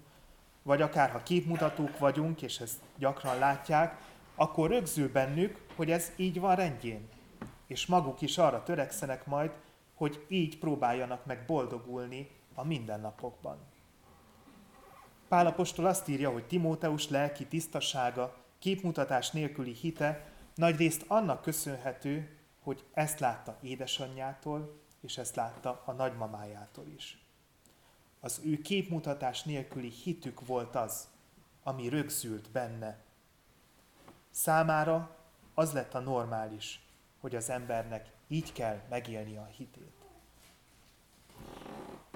vagy 0.67 0.81
akár 0.81 1.09
ha 1.09 1.23
képmutatók 1.23 1.99
vagyunk, 1.99 2.41
és 2.41 2.59
ezt 2.59 2.79
gyakran 2.97 3.37
látják, 3.37 3.97
akkor 4.35 4.69
rögzül 4.69 5.11
bennük, 5.11 5.59
hogy 5.75 5.91
ez 5.91 6.11
így 6.15 6.39
van 6.39 6.55
rendjén, 6.55 7.07
és 7.67 7.85
maguk 7.85 8.21
is 8.21 8.37
arra 8.37 8.63
törekszenek 8.63 9.25
majd, 9.25 9.51
hogy 9.93 10.25
így 10.27 10.57
próbáljanak 10.57 11.25
meg 11.25 11.45
boldogulni 11.45 12.29
a 12.53 12.63
mindennapokban. 12.63 13.57
Pálapostól 15.27 15.85
azt 15.85 16.07
írja, 16.07 16.29
hogy 16.31 16.47
Timóteus 16.47 17.09
lelki 17.09 17.45
tisztasága, 17.45 18.35
képmutatás 18.59 19.31
nélküli 19.31 19.73
hite 19.73 20.31
nagyrészt 20.55 21.05
annak 21.07 21.41
köszönhető, 21.41 22.37
hogy 22.61 22.83
ezt 22.93 23.19
látta 23.19 23.57
édesanyjától, 23.61 24.81
és 25.01 25.17
ezt 25.17 25.35
látta 25.35 25.81
a 25.85 25.91
nagymamájától 25.91 26.85
is. 26.95 27.26
Az 28.19 28.41
ő 28.43 28.61
képmutatás 28.61 29.43
nélküli 29.43 29.89
hitük 29.89 30.45
volt 30.45 30.75
az, 30.75 31.07
ami 31.63 31.89
rögzült 31.89 32.51
benne. 32.51 32.97
Számára 34.29 35.15
az 35.53 35.73
lett 35.73 35.93
a 35.93 35.99
normális, 35.99 36.85
hogy 37.19 37.35
az 37.35 37.49
embernek 37.49 38.11
így 38.27 38.53
kell 38.53 38.81
megélni 38.89 39.37
a 39.37 39.45
hitét. 39.45 39.91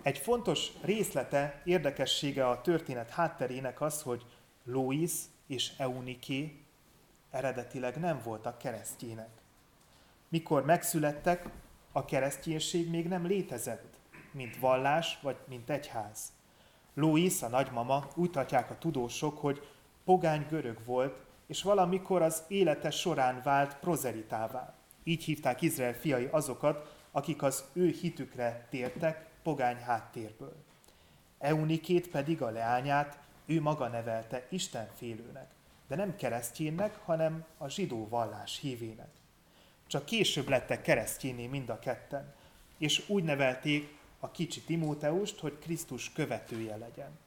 Egy 0.01 0.17
fontos 0.17 0.71
részlete, 0.81 1.61
érdekessége 1.65 2.47
a 2.47 2.61
történet 2.61 3.09
hátterének 3.09 3.81
az, 3.81 4.01
hogy 4.01 4.25
Lois 4.63 5.11
és 5.47 5.71
Euniké 5.77 6.65
eredetileg 7.29 7.99
nem 7.99 8.21
voltak 8.23 8.57
keresztjének. 8.57 9.29
Mikor 10.29 10.65
megszülettek, 10.65 11.49
a 11.91 12.05
kereszténység 12.05 12.89
még 12.89 13.07
nem 13.07 13.25
létezett, 13.25 13.90
mint 14.33 14.57
vallás 14.57 15.19
vagy 15.21 15.37
mint 15.47 15.69
egyház. 15.69 16.31
Louis, 16.93 17.41
a 17.41 17.47
nagymama, 17.47 18.07
úgy 18.15 18.31
tartják 18.31 18.69
a 18.69 18.77
tudósok, 18.77 19.37
hogy 19.37 19.67
pogány 20.05 20.45
görög 20.49 20.77
volt, 20.85 21.15
és 21.47 21.63
valamikor 21.63 22.21
az 22.21 22.43
élete 22.47 22.91
során 22.91 23.41
vált 23.43 23.75
prozelitává. 23.75 24.73
Így 25.03 25.23
hívták 25.23 25.61
Izrael 25.61 25.93
fiai 25.93 26.27
azokat, 26.31 26.95
akik 27.11 27.43
az 27.43 27.63
ő 27.73 27.89
hitükre 28.01 28.67
tértek 28.69 29.29
pogány 29.43 29.77
háttérből. 29.77 30.55
Eunikét 31.39 32.09
pedig 32.09 32.41
a 32.41 32.49
leányát 32.49 33.17
ő 33.45 33.61
maga 33.61 33.87
nevelte 33.87 34.45
Isten 34.49 34.89
félőnek, 34.95 35.47
de 35.87 35.95
nem 35.95 36.15
keresztjénnek, 36.15 36.99
hanem 37.05 37.45
a 37.57 37.67
zsidó 37.67 38.07
vallás 38.07 38.59
hívének. 38.59 39.09
Csak 39.87 40.05
később 40.05 40.49
lettek 40.49 40.81
keresztjéné 40.81 41.47
mind 41.47 41.69
a 41.69 41.79
ketten, 41.79 42.33
és 42.77 43.03
úgy 43.09 43.23
nevelték 43.23 43.99
a 44.23 44.31
kicsi 44.31 44.61
Timóteust, 44.61 45.39
hogy 45.39 45.59
Krisztus 45.59 46.11
követője 46.11 46.77
legyen. 46.77 47.19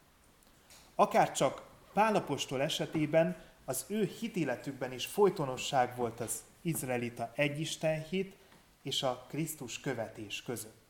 Akár 0.94 1.32
csak 1.32 1.62
Pálapostól 1.92 2.62
esetében 2.62 3.36
az 3.64 3.84
ő 3.88 4.04
hitéletükben 4.04 4.92
is 4.92 5.06
folytonosság 5.06 5.96
volt 5.96 6.20
az 6.20 6.42
izraelita 6.62 7.32
egyisten 7.34 8.04
hit 8.04 8.36
és 8.82 9.02
a 9.02 9.26
Krisztus 9.28 9.80
követés 9.80 10.42
között. 10.42 10.82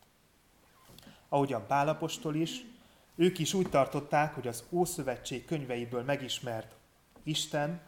Ahogyan 1.29 1.67
Pálapostól 1.67 2.35
is, 2.35 2.65
ők 3.15 3.39
is 3.39 3.55
úgy 3.55 3.71
tartották, 3.71 4.35
hogy 4.35 4.49
az 4.49 4.65
Ószövetség 4.71 5.45
könyveiből 5.45 6.03
megismert 6.03 6.75
Isten 7.23 7.81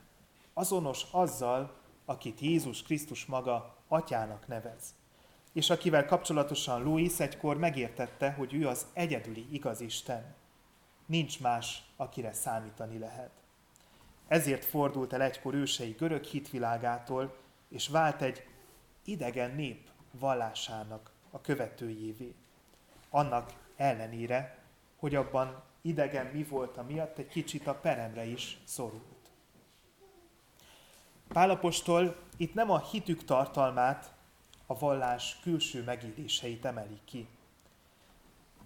azonos 0.54 1.06
azzal, 1.10 1.74
akit 2.04 2.40
Jézus 2.40 2.82
Krisztus 2.82 3.26
maga 3.26 3.76
atyának 3.88 4.46
nevez 4.46 4.94
és 5.56 5.70
akivel 5.70 6.04
kapcsolatosan 6.04 6.82
Louis 6.82 7.20
egykor 7.20 7.56
megértette, 7.56 8.32
hogy 8.32 8.54
ő 8.54 8.68
az 8.68 8.86
egyedüli 8.92 9.46
igaz 9.50 9.80
Isten. 9.80 10.34
Nincs 11.06 11.40
más, 11.40 11.82
akire 11.96 12.32
számítani 12.32 12.98
lehet. 12.98 13.30
Ezért 14.28 14.64
fordult 14.64 15.12
el 15.12 15.22
egykor 15.22 15.54
ősei 15.54 15.94
görög 15.98 16.24
hitvilágától, 16.24 17.36
és 17.68 17.88
vált 17.88 18.22
egy 18.22 18.46
idegen 19.04 19.54
nép 19.54 19.88
vallásának 20.10 21.10
a 21.30 21.40
követőjévé. 21.40 22.34
Annak 23.10 23.52
ellenére, 23.76 24.58
hogy 24.96 25.14
abban 25.14 25.62
idegen 25.82 26.26
mi 26.26 26.44
volt, 26.44 26.86
miatt 26.88 27.18
egy 27.18 27.28
kicsit 27.28 27.66
a 27.66 27.74
peremre 27.74 28.24
is 28.24 28.58
szorult. 28.64 29.30
Pálapostól 31.28 32.16
itt 32.36 32.54
nem 32.54 32.70
a 32.70 32.78
hitük 32.78 33.24
tartalmát, 33.24 34.14
a 34.66 34.78
vallás 34.78 35.38
külső 35.42 35.82
megéléseit 35.82 36.64
emelik 36.64 37.04
ki. 37.04 37.26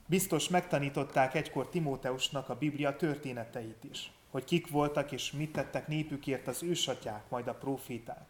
Biztos 0.07 0.49
megtanították 0.49 1.35
egykor 1.35 1.69
Timóteusnak 1.69 2.49
a 2.49 2.57
Biblia 2.57 2.97
történeteit 2.97 3.85
is, 3.91 4.13
hogy 4.31 4.45
kik 4.45 4.71
voltak 4.71 5.13
és 5.13 5.33
mit 5.33 5.53
tettek 5.53 5.87
népükért 5.87 6.47
az 6.47 6.63
ősatyák, 6.63 7.23
majd 7.29 7.47
a 7.47 7.55
proféták. 7.55 8.27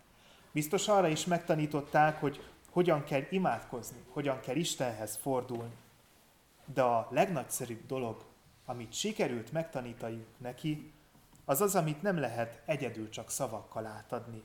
Biztos 0.53 0.89
arra 0.89 1.09
is 1.09 1.25
megtanították, 1.25 2.21
hogy 2.21 2.51
hogyan 2.71 3.05
kell 3.05 3.23
imádkozni, 3.31 3.99
hogyan 4.09 4.41
kell 4.41 4.57
Istenhez 4.57 5.17
fordulni. 5.17 5.75
De 6.75 6.83
a 6.83 7.09
legnagyszerűbb 7.11 7.87
dolog, 7.87 8.25
amit 8.65 8.93
sikerült 8.93 9.53
megtanítaniuk 9.53 10.39
neki, 10.39 10.93
az 11.45 11.61
az, 11.61 11.75
amit 11.75 12.03
nem 12.03 12.19
lehet 12.19 12.63
egyedül 12.65 13.09
csak 13.09 13.31
szavakkal 13.31 13.87
átadni. 13.87 14.43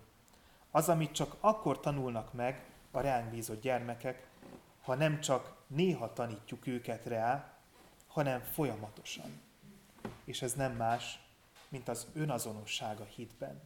Az, 0.71 0.89
amit 0.89 1.11
csak 1.11 1.35
akkor 1.39 1.79
tanulnak 1.79 2.33
meg, 2.33 2.63
a 2.95 3.01
ránk 3.01 3.29
bízott 3.29 3.61
gyermekek, 3.61 4.27
ha 4.81 4.95
nem 4.95 5.19
csak 5.19 5.55
néha 5.67 6.13
tanítjuk 6.13 6.67
őket 6.67 7.05
rá, 7.05 7.53
hanem 8.07 8.41
folyamatosan. 8.41 9.41
És 10.25 10.41
ez 10.41 10.53
nem 10.53 10.71
más, 10.71 11.19
mint 11.69 11.87
az 11.87 12.07
önazonosság 12.13 12.99
a 12.99 13.05
hitben. 13.05 13.61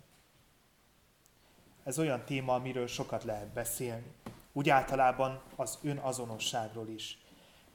Ez 1.84 2.00
olyan 2.00 2.26
téma, 2.26 2.54
amiről 2.54 2.88
sokat 2.88 3.24
lehet 3.24 3.48
beszélni. 3.48 4.12
Úgy 4.52 4.70
általában 4.70 5.42
az 5.56 5.80
önazonosságról 5.84 6.88
is. 6.88 7.18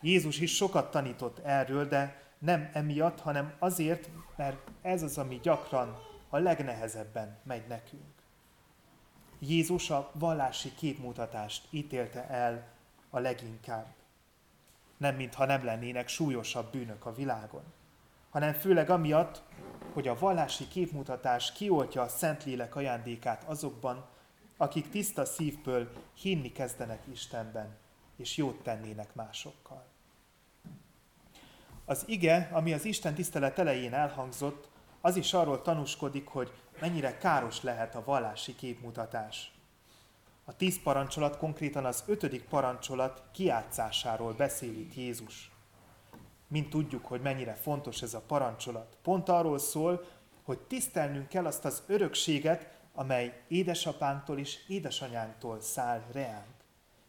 Jézus 0.00 0.40
is 0.40 0.54
sokat 0.54 0.90
tanított 0.90 1.38
erről, 1.38 1.88
de 1.88 2.22
nem 2.38 2.70
emiatt, 2.72 3.20
hanem 3.20 3.54
azért, 3.58 4.08
mert 4.36 4.70
ez 4.82 5.02
az, 5.02 5.18
ami 5.18 5.40
gyakran 5.42 5.98
a 6.28 6.38
legnehezebben 6.38 7.38
megy 7.42 7.66
nekünk. 7.66 8.13
Jézus 9.48 9.90
a 9.90 10.10
vallási 10.12 10.74
képmutatást 10.74 11.66
ítélte 11.70 12.28
el 12.28 12.66
a 13.10 13.18
leginkább. 13.18 13.86
Nem 14.96 15.14
mintha 15.14 15.44
nem 15.44 15.64
lennének 15.64 16.08
súlyosabb 16.08 16.72
bűnök 16.72 17.06
a 17.06 17.14
világon, 17.14 17.62
hanem 18.30 18.52
főleg 18.52 18.90
amiatt, 18.90 19.42
hogy 19.92 20.08
a 20.08 20.18
vallási 20.18 20.68
képmutatás 20.68 21.52
kioltja 21.52 22.02
a 22.02 22.08
Szentlélek 22.08 22.76
ajándékát 22.76 23.42
azokban, 23.42 24.04
akik 24.56 24.90
tiszta 24.90 25.24
szívből 25.24 25.92
hinni 26.20 26.52
kezdenek 26.52 27.02
Istenben, 27.12 27.76
és 28.16 28.36
jót 28.36 28.62
tennének 28.62 29.14
másokkal. 29.14 29.84
Az 31.84 32.02
ige, 32.06 32.48
ami 32.52 32.72
az 32.72 32.84
Isten 32.84 33.14
tisztelet 33.14 33.58
elején 33.58 33.94
elhangzott, 33.94 34.68
az 35.00 35.16
is 35.16 35.32
arról 35.32 35.62
tanúskodik, 35.62 36.26
hogy 36.26 36.52
mennyire 36.80 37.18
káros 37.18 37.62
lehet 37.62 37.94
a 37.94 38.04
vallási 38.04 38.54
képmutatás. 38.54 39.52
A 40.44 40.56
tíz 40.56 40.82
parancsolat 40.82 41.36
konkrétan 41.36 41.84
az 41.84 42.04
ötödik 42.06 42.44
parancsolat 42.44 43.22
kiátszásáról 43.32 44.32
beszél 44.32 44.72
itt 44.78 44.94
Jézus. 44.94 45.50
Mint 46.48 46.70
tudjuk, 46.70 47.06
hogy 47.06 47.20
mennyire 47.20 47.54
fontos 47.54 48.02
ez 48.02 48.14
a 48.14 48.20
parancsolat. 48.20 48.96
Pont 49.02 49.28
arról 49.28 49.58
szól, 49.58 50.04
hogy 50.42 50.58
tisztelnünk 50.58 51.28
kell 51.28 51.46
azt 51.46 51.64
az 51.64 51.82
örökséget, 51.86 52.72
amely 52.94 53.42
édesapánktól 53.48 54.38
és 54.38 54.68
édesanyánktól 54.68 55.60
száll 55.60 56.02
reánk, 56.12 56.54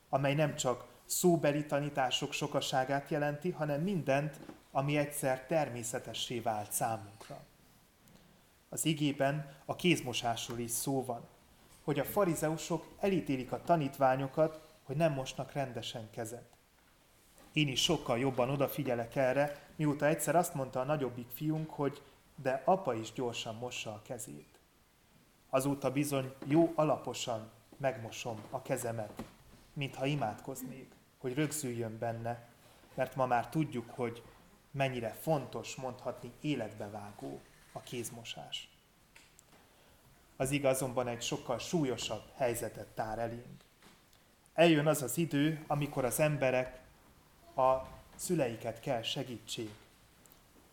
amely 0.09 0.33
nem 0.33 0.55
csak 0.55 0.85
szóbeli 1.05 1.65
tanítások 1.65 2.33
sokaságát 2.33 3.09
jelenti, 3.09 3.49
hanem 3.49 3.81
mindent, 3.81 4.39
ami 4.71 4.97
egyszer 4.97 5.45
természetessé 5.45 6.39
vált 6.39 6.71
számunkra. 6.71 7.39
Az 8.75 8.85
igében 8.85 9.55
a 9.65 9.75
kézmosásról 9.75 10.59
is 10.59 10.71
szó 10.71 11.05
van, 11.05 11.27
hogy 11.83 11.99
a 11.99 12.03
farizeusok 12.03 12.85
elítélik 12.99 13.51
a 13.51 13.61
tanítványokat, 13.63 14.61
hogy 14.83 14.95
nem 14.95 15.13
mosnak 15.13 15.51
rendesen 15.51 16.09
kezet. 16.09 16.49
Én 17.53 17.67
is 17.67 17.83
sokkal 17.83 18.19
jobban 18.19 18.49
odafigyelek 18.49 19.15
erre, 19.15 19.69
mióta 19.75 20.05
egyszer 20.05 20.35
azt 20.35 20.53
mondta 20.53 20.79
a 20.79 20.83
nagyobbik 20.83 21.27
fiunk, 21.33 21.69
hogy 21.69 22.01
de 22.35 22.61
apa 22.65 22.93
is 22.93 23.13
gyorsan 23.13 23.55
mossa 23.55 23.89
a 23.89 24.01
kezét. 24.01 24.59
Azóta 25.49 25.91
bizony 25.91 26.33
jó 26.45 26.71
alaposan 26.75 27.51
megmosom 27.77 28.41
a 28.49 28.61
kezemet, 28.61 29.23
mintha 29.73 30.05
imádkoznék, 30.05 30.91
hogy 31.17 31.33
rögzüljön 31.33 31.97
benne, 31.97 32.49
mert 32.93 33.15
ma 33.15 33.25
már 33.25 33.49
tudjuk, 33.49 33.89
hogy 33.89 34.23
mennyire 34.71 35.09
fontos 35.09 35.75
mondhatni 35.75 36.31
életbevágó 36.41 37.41
a 37.75 37.79
kézmosás. 37.79 38.69
Az 40.35 40.51
igazonban 40.51 41.07
egy 41.07 41.21
sokkal 41.21 41.59
súlyosabb 41.59 42.23
helyzetet 42.35 42.87
tár 42.87 43.19
elénk. 43.19 43.63
Eljön 44.53 44.87
az 44.87 45.01
az 45.01 45.17
idő, 45.17 45.63
amikor 45.67 46.05
az 46.05 46.19
emberek 46.19 46.79
a 47.55 47.75
szüleiket 48.15 48.79
kell 48.79 49.01
segítség. 49.01 49.69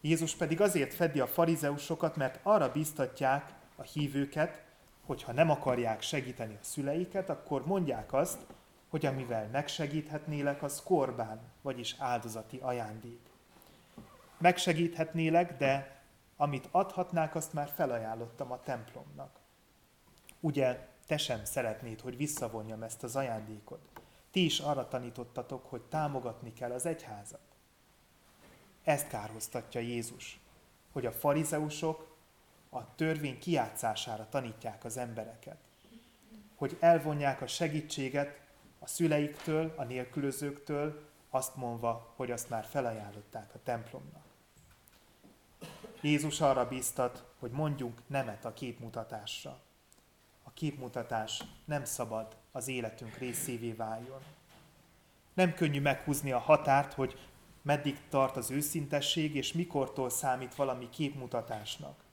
Jézus 0.01 0.35
pedig 0.35 0.61
azért 0.61 0.95
fedi 0.95 1.21
a 1.21 1.27
farizeusokat, 1.27 2.17
mert 2.17 2.41
arra 2.43 2.73
biztatják 2.73 3.53
a 3.77 3.83
hívőket, 3.83 4.63
hogy 5.07 5.23
ha 5.23 5.33
nem 5.33 5.51
akarják 5.51 6.03
segíteni 6.03 6.55
a 6.55 6.65
szüleiket, 6.65 7.31
akkor 7.31 7.67
mondják 7.67 8.13
azt, 8.13 8.39
hogy 8.89 9.07
amivel 9.07 9.49
megsegíthetnélek, 9.53 10.63
az 10.63 10.83
korbán, 10.85 11.41
vagyis 11.63 11.95
áldozati 11.99 12.59
ajándék. 12.63 13.21
Megsegíthetnélek, 14.39 15.57
de 15.57 15.92
amit 16.43 16.69
adhatnák, 16.71 17.35
azt 17.35 17.53
már 17.53 17.69
felajánlottam 17.69 18.53
a 18.53 18.61
templomnak. 18.61 19.39
Ugye 20.41 20.89
te 21.07 21.17
sem 21.17 21.45
szeretnéd, 21.45 22.01
hogy 22.01 22.17
visszavonjam 22.17 22.83
ezt 22.83 23.03
az 23.03 23.17
ajándékot. 23.17 23.89
Ti 24.31 24.45
is 24.45 24.59
arra 24.59 24.89
tanítottatok, 24.89 25.67
hogy 25.67 25.83
támogatni 25.83 26.53
kell 26.53 26.73
az 26.73 26.87
egyházat. 26.87 27.41
Ezt 28.85 29.09
kárhoztatja 29.09 29.81
Jézus, 29.81 30.41
hogy 30.93 31.07
a 31.07 31.13
farizeusok 31.13 32.17
a 32.71 32.95
törvény 32.95 33.39
kiátszására 33.39 34.29
tanítják 34.29 34.85
az 34.85 34.97
embereket. 34.97 35.59
Hogy 36.57 36.77
elvonják 36.81 37.41
a 37.41 37.47
segítséget 37.47 38.41
a 38.79 38.87
szüleiktől, 38.87 39.75
a 39.77 39.85
nélkülözőktől, 39.85 41.09
azt 41.31 41.57
mondva, 41.57 42.13
hogy 42.17 42.31
azt 42.31 42.49
már 42.49 42.65
felajánlották 42.65 43.55
a 43.55 43.63
templomnak. 43.63 44.22
Jézus 46.03 46.41
arra 46.41 46.69
bíztat, 46.69 47.25
hogy 47.39 47.51
mondjunk 47.51 48.03
nemet 48.07 48.45
a 48.45 48.53
képmutatásra. 48.53 49.59
A 50.43 50.53
képmutatás 50.53 51.43
nem 51.65 51.85
szabad 51.85 52.37
az 52.53 52.69
életünk 52.69 53.17
részévé 53.17 53.73
váljon. 53.73 54.21
Nem 55.35 55.55
könnyű 55.55 55.81
meghúzni 55.81 56.33
a 56.33 56.39
határt, 56.39 56.93
hogy 56.93 57.19
meddig 57.63 57.99
tart 58.09 58.37
az 58.37 58.51
őszintesség, 58.51 59.35
és 59.35 59.53
mikortól 59.53 60.11
számít 60.11 60.55
valami 60.55 60.89
képmutatásnak. 60.91 62.05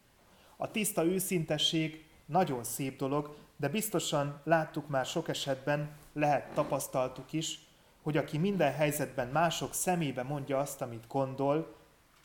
A 0.58 0.72
tiszta 0.72 1.06
őszintesség 1.06 2.06
nagyon 2.26 2.64
szép 2.64 2.98
dolog, 2.98 3.36
de 3.56 3.70
biztosan 3.70 4.42
láttuk 4.44 4.88
már 4.88 5.06
sok 5.06 5.28
esetben, 5.28 5.90
lehet 6.14 6.54
tapasztaltuk 6.54 7.34
is, 7.34 7.60
hogy 8.02 8.18
aki 8.18 8.38
minden 8.38 8.74
helyzetben 8.74 9.28
mások 9.28 9.74
szemébe 9.74 10.24
mondja 10.24 10.60
azt, 10.60 10.82
amit 10.82 11.08
gondol, 11.08 11.78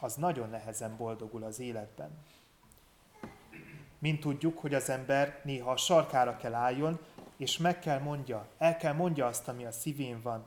az 0.04 0.14
nagyon 0.14 0.48
nehezen 0.48 0.96
boldogul 0.96 1.42
az 1.42 1.60
életben. 1.60 2.10
Mint 3.98 4.20
tudjuk, 4.20 4.58
hogy 4.58 4.74
az 4.74 4.88
ember 4.90 5.40
néha 5.44 5.70
a 5.70 5.76
sarkára 5.76 6.36
kell 6.36 6.54
álljon, 6.54 6.98
és 7.36 7.58
meg 7.58 7.78
kell 7.78 7.98
mondja, 7.98 8.48
el 8.58 8.76
kell 8.76 8.92
mondja 8.92 9.26
azt, 9.26 9.48
ami 9.48 9.64
a 9.64 9.72
szívén 9.72 10.22
van. 10.22 10.44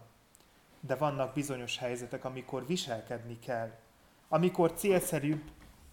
De 0.79 0.95
vannak 0.95 1.33
bizonyos 1.33 1.77
helyzetek, 1.77 2.25
amikor 2.25 2.65
viselkedni 2.65 3.39
kell, 3.39 3.71
amikor 4.27 4.73
célszerűbb 4.73 5.41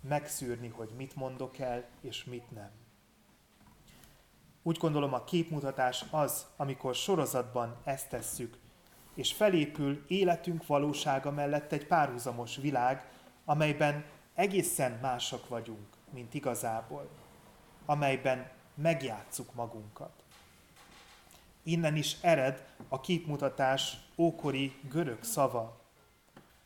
megszűrni, 0.00 0.68
hogy 0.68 0.90
mit 0.96 1.16
mondok 1.16 1.59
el, 1.59 1.85
és 2.00 2.24
mit 2.24 2.50
nem. 2.50 2.70
Úgy 4.62 4.79
gondolom 4.79 5.12
a 5.12 5.24
képmutatás 5.24 6.05
az, 6.11 6.46
amikor 6.57 6.94
sorozatban 6.94 7.77
ezt 7.85 8.09
tesszük, 8.09 8.59
és 9.14 9.33
felépül 9.33 10.05
életünk 10.09 10.66
valósága 10.66 11.31
mellett 11.31 11.72
egy 11.72 11.87
párhuzamos 11.87 12.57
világ, 12.57 13.12
amelyben 13.44 14.04
egészen 14.35 14.98
mások 15.02 15.48
vagyunk, 15.48 15.87
mint 16.11 16.35
igazából, 16.35 17.09
amelyben 17.87 18.50
megjátszuk 18.74 19.54
magunkat. 19.54 20.12
Innen 21.62 21.96
is 21.96 22.16
ered 22.20 22.66
a 22.88 23.00
képmutatás 23.00 23.96
ókori 24.16 24.76
görög 24.90 25.22
szava. 25.22 25.80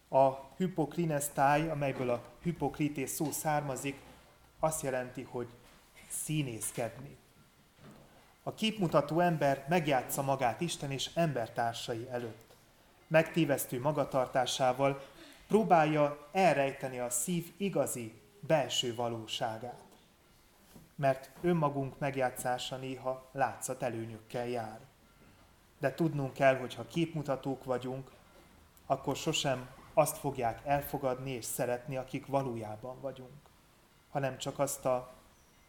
A 0.08 0.30
hypokrinesztáj, 0.56 1.70
amelyből 1.70 2.10
a 2.10 2.22
hypokrités 2.42 3.10
szó 3.10 3.30
származik, 3.30 4.00
azt 4.58 4.82
jelenti, 4.82 5.22
hogy 5.22 5.48
színészkedni. 6.08 7.16
A 8.42 8.54
képmutató 8.54 9.20
ember 9.20 9.64
megjátsza 9.68 10.22
magát 10.22 10.60
Isten 10.60 10.90
és 10.90 11.10
embertársai 11.14 12.08
előtt. 12.10 12.56
Megtévesztő 13.06 13.80
magatartásával 13.80 15.02
próbálja 15.48 16.28
elrejteni 16.32 16.98
a 16.98 17.10
szív 17.10 17.52
igazi, 17.56 18.20
belső 18.40 18.94
valóságát. 18.94 19.82
Mert 20.94 21.30
önmagunk 21.40 21.98
megjátszása 21.98 22.76
néha 22.76 23.28
látszat 23.32 23.82
előnyökkel 23.82 24.46
jár. 24.46 24.80
De 25.78 25.94
tudnunk 25.94 26.32
kell, 26.32 26.56
hogy 26.56 26.74
ha 26.74 26.86
képmutatók 26.86 27.64
vagyunk, 27.64 28.10
akkor 28.86 29.16
sosem 29.16 29.68
azt 29.94 30.16
fogják 30.16 30.60
elfogadni 30.64 31.30
és 31.30 31.44
szeretni, 31.44 31.96
akik 31.96 32.26
valójában 32.26 33.00
vagyunk, 33.00 33.40
hanem 34.10 34.38
csak 34.38 34.58
azt 34.58 34.84
a, 34.84 35.12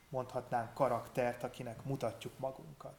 mondhatnánk, 0.10 0.74
karaktert, 0.74 1.44
akinek 1.44 1.84
mutatjuk 1.84 2.40
magunkat. 2.40 2.98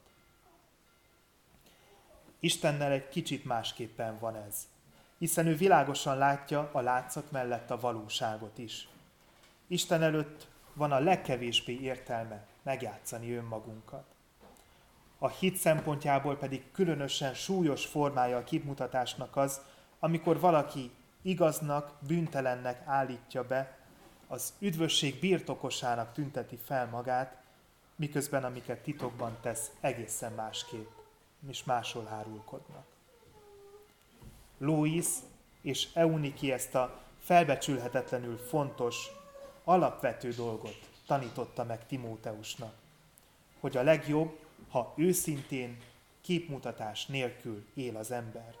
Istennel 2.39 2.91
egy 2.91 3.09
kicsit 3.09 3.45
másképpen 3.45 4.19
van 4.19 4.35
ez 4.35 4.70
hiszen 5.21 5.47
ő 5.47 5.55
világosan 5.55 6.17
látja 6.17 6.69
a 6.71 6.79
látszat 6.79 7.31
mellett 7.31 7.71
a 7.71 7.79
valóságot 7.79 8.57
is. 8.57 8.87
Isten 9.67 10.03
előtt 10.03 10.47
van 10.73 10.91
a 10.91 10.99
legkevésbé 10.99 11.79
értelme 11.79 12.45
megjátszani 12.63 13.33
önmagunkat. 13.33 14.03
A 15.17 15.29
hit 15.29 15.55
szempontjából 15.55 16.37
pedig 16.37 16.71
különösen 16.71 17.33
súlyos 17.33 17.85
formája 17.85 18.37
a 18.37 18.43
képmutatásnak 18.43 19.35
az, 19.35 19.61
amikor 19.99 20.39
valaki 20.39 20.91
igaznak, 21.21 21.93
bűntelennek 22.07 22.81
állítja 22.85 23.47
be, 23.47 23.77
az 24.27 24.53
üdvösség 24.59 25.19
birtokosának 25.19 26.13
tünteti 26.13 26.57
fel 26.65 26.89
magát, 26.89 27.37
miközben 27.95 28.43
amiket 28.43 28.83
titokban 28.83 29.37
tesz 29.41 29.71
egészen 29.79 30.33
másképp, 30.33 30.89
és 31.47 31.63
máshol 31.63 32.05
hárulkodnak. 32.05 32.90
Louis 34.61 35.05
és 35.61 35.87
Euniki 35.93 36.51
ezt 36.51 36.75
a 36.75 36.99
felbecsülhetetlenül 37.19 38.37
fontos, 38.37 39.07
alapvető 39.63 40.31
dolgot 40.31 40.89
tanította 41.05 41.63
meg 41.63 41.85
Timóteusnak, 41.85 42.73
hogy 43.59 43.77
a 43.77 43.81
legjobb, 43.81 44.39
ha 44.69 44.93
őszintén, 44.97 45.77
képmutatás 46.21 47.05
nélkül 47.05 47.65
él 47.73 47.97
az 47.97 48.11
ember. 48.11 48.55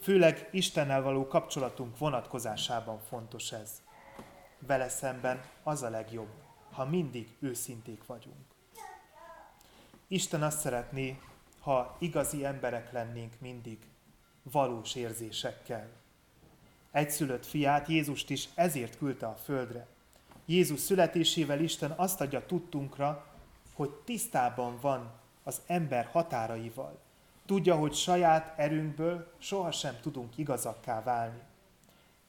Főleg 0.00 0.48
Istennel 0.52 1.02
való 1.02 1.26
kapcsolatunk 1.26 1.98
vonatkozásában 1.98 3.00
fontos 3.08 3.52
ez. 3.52 3.82
Vele 4.58 4.88
szemben 4.88 5.44
az 5.62 5.82
a 5.82 5.90
legjobb, 5.90 6.32
ha 6.70 6.84
mindig 6.84 7.36
őszinték 7.40 8.06
vagyunk. 8.06 8.44
Isten 10.08 10.42
azt 10.42 10.60
szeretné, 10.60 11.20
ha 11.60 11.96
igazi 11.98 12.44
emberek 12.44 12.92
lennénk 12.92 13.32
mindig, 13.40 13.78
valós 14.42 14.94
érzésekkel. 14.94 15.88
Egyszülött 16.90 17.46
fiát, 17.46 17.88
Jézust 17.88 18.30
is 18.30 18.48
ezért 18.54 18.98
küldte 18.98 19.26
a 19.26 19.34
földre. 19.34 19.86
Jézus 20.46 20.80
születésével 20.80 21.60
Isten 21.60 21.90
azt 21.90 22.20
adja 22.20 22.46
tudtunkra, 22.46 23.26
hogy 23.74 23.90
tisztában 23.90 24.78
van 24.80 25.12
az 25.42 25.60
ember 25.66 26.04
határaival. 26.12 26.98
Tudja, 27.46 27.76
hogy 27.76 27.94
saját 27.94 28.58
erőnkből 28.58 29.32
sohasem 29.38 29.98
tudunk 30.00 30.38
igazakká 30.38 31.02
válni. 31.02 31.40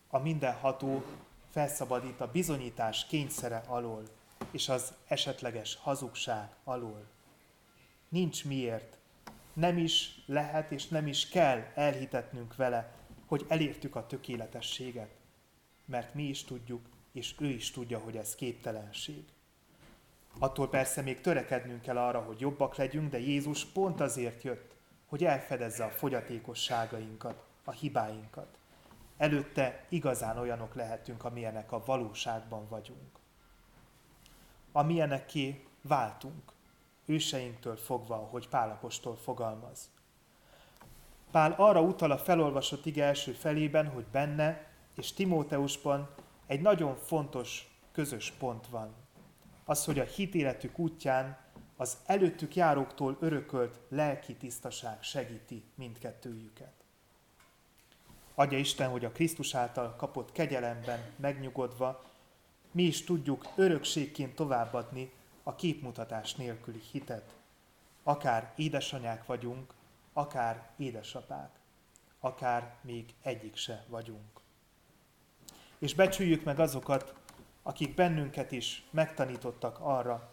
A 0.09 0.19
mindenható 0.19 1.03
felszabadít 1.51 2.21
a 2.21 2.31
bizonyítás 2.31 3.05
kényszere 3.05 3.63
alól, 3.67 4.03
és 4.51 4.69
az 4.69 4.93
esetleges 5.07 5.75
hazugság 5.81 6.49
alól. 6.63 7.05
Nincs 8.09 8.45
miért 8.45 8.97
nem 9.53 9.77
is 9.77 10.12
lehet 10.33 10.71
és 10.71 10.87
nem 10.87 11.07
is 11.07 11.29
kell 11.29 11.63
elhitetnünk 11.75 12.55
vele, 12.55 12.91
hogy 13.25 13.45
elértük 13.47 13.95
a 13.95 14.05
tökéletességet. 14.05 15.09
Mert 15.85 16.13
mi 16.13 16.23
is 16.23 16.43
tudjuk, 16.43 16.81
és 17.11 17.35
ő 17.39 17.45
is 17.45 17.71
tudja, 17.71 17.99
hogy 17.99 18.17
ez 18.17 18.35
képtelenség. 18.35 19.23
Attól 20.39 20.69
persze 20.69 21.01
még 21.01 21.21
törekednünk 21.21 21.81
kell 21.81 21.97
arra, 21.97 22.21
hogy 22.21 22.39
jobbak 22.39 22.75
legyünk, 22.75 23.09
de 23.09 23.19
Jézus 23.19 23.65
pont 23.65 24.01
azért 24.01 24.43
jött, 24.43 24.75
hogy 25.05 25.23
elfedezze 25.23 25.83
a 25.83 25.89
fogyatékosságainkat, 25.89 27.43
a 27.63 27.71
hibáinkat. 27.71 28.57
Előtte 29.17 29.85
igazán 29.89 30.37
olyanok 30.37 30.75
lehetünk, 30.75 31.23
amilyenek 31.23 31.71
a 31.71 31.83
valóságban 31.85 32.67
vagyunk. 32.67 33.19
Amilyenekké 34.71 35.65
váltunk 35.81 36.51
őseinktől 37.05 37.75
fogva, 37.75 38.15
hogy 38.15 38.49
Pálapostól 38.49 39.15
fogalmaz. 39.15 39.92
Pál 41.33 41.53
arra 41.57 41.81
utal 41.81 42.11
a 42.11 42.17
felolvasott 42.17 42.85
ige 42.85 43.03
első 43.03 43.31
felében, 43.31 43.87
hogy 43.87 44.05
benne 44.11 44.67
és 44.95 45.13
Timóteusban 45.13 46.09
egy 46.47 46.61
nagyon 46.61 46.95
fontos 46.95 47.77
közös 47.91 48.31
pont 48.31 48.67
van. 48.67 48.93
Az, 49.65 49.85
hogy 49.85 49.99
a 49.99 50.03
hitéletük 50.03 50.79
útján 50.79 51.37
az 51.77 51.97
előttük 52.05 52.55
járóktól 52.55 53.17
örökölt 53.19 53.79
lelki 53.89 54.35
tisztaság 54.35 55.03
segíti 55.03 55.63
mindkettőjüket. 55.75 56.73
Adja 58.35 58.57
Isten, 58.57 58.89
hogy 58.89 59.05
a 59.05 59.11
Krisztus 59.11 59.55
által 59.55 59.95
kapott 59.95 60.31
kegyelemben 60.31 60.99
megnyugodva 61.15 62.03
mi 62.71 62.83
is 62.83 63.03
tudjuk 63.03 63.45
örökségként 63.55 64.35
továbbadni 64.35 65.11
a 65.43 65.55
képmutatás 65.55 66.35
nélküli 66.35 66.81
hitet. 66.91 67.35
Akár 68.03 68.53
édesanyák 68.55 69.25
vagyunk, 69.25 69.73
akár 70.13 70.69
édesapák, 70.77 71.59
akár 72.19 72.75
még 72.81 73.13
egyik 73.21 73.55
se 73.55 73.85
vagyunk. 73.87 74.41
És 75.77 75.95
becsüljük 75.95 76.43
meg 76.43 76.59
azokat, 76.59 77.13
akik 77.63 77.95
bennünket 77.95 78.51
is 78.51 78.85
megtanítottak 78.89 79.79
arra, 79.79 80.31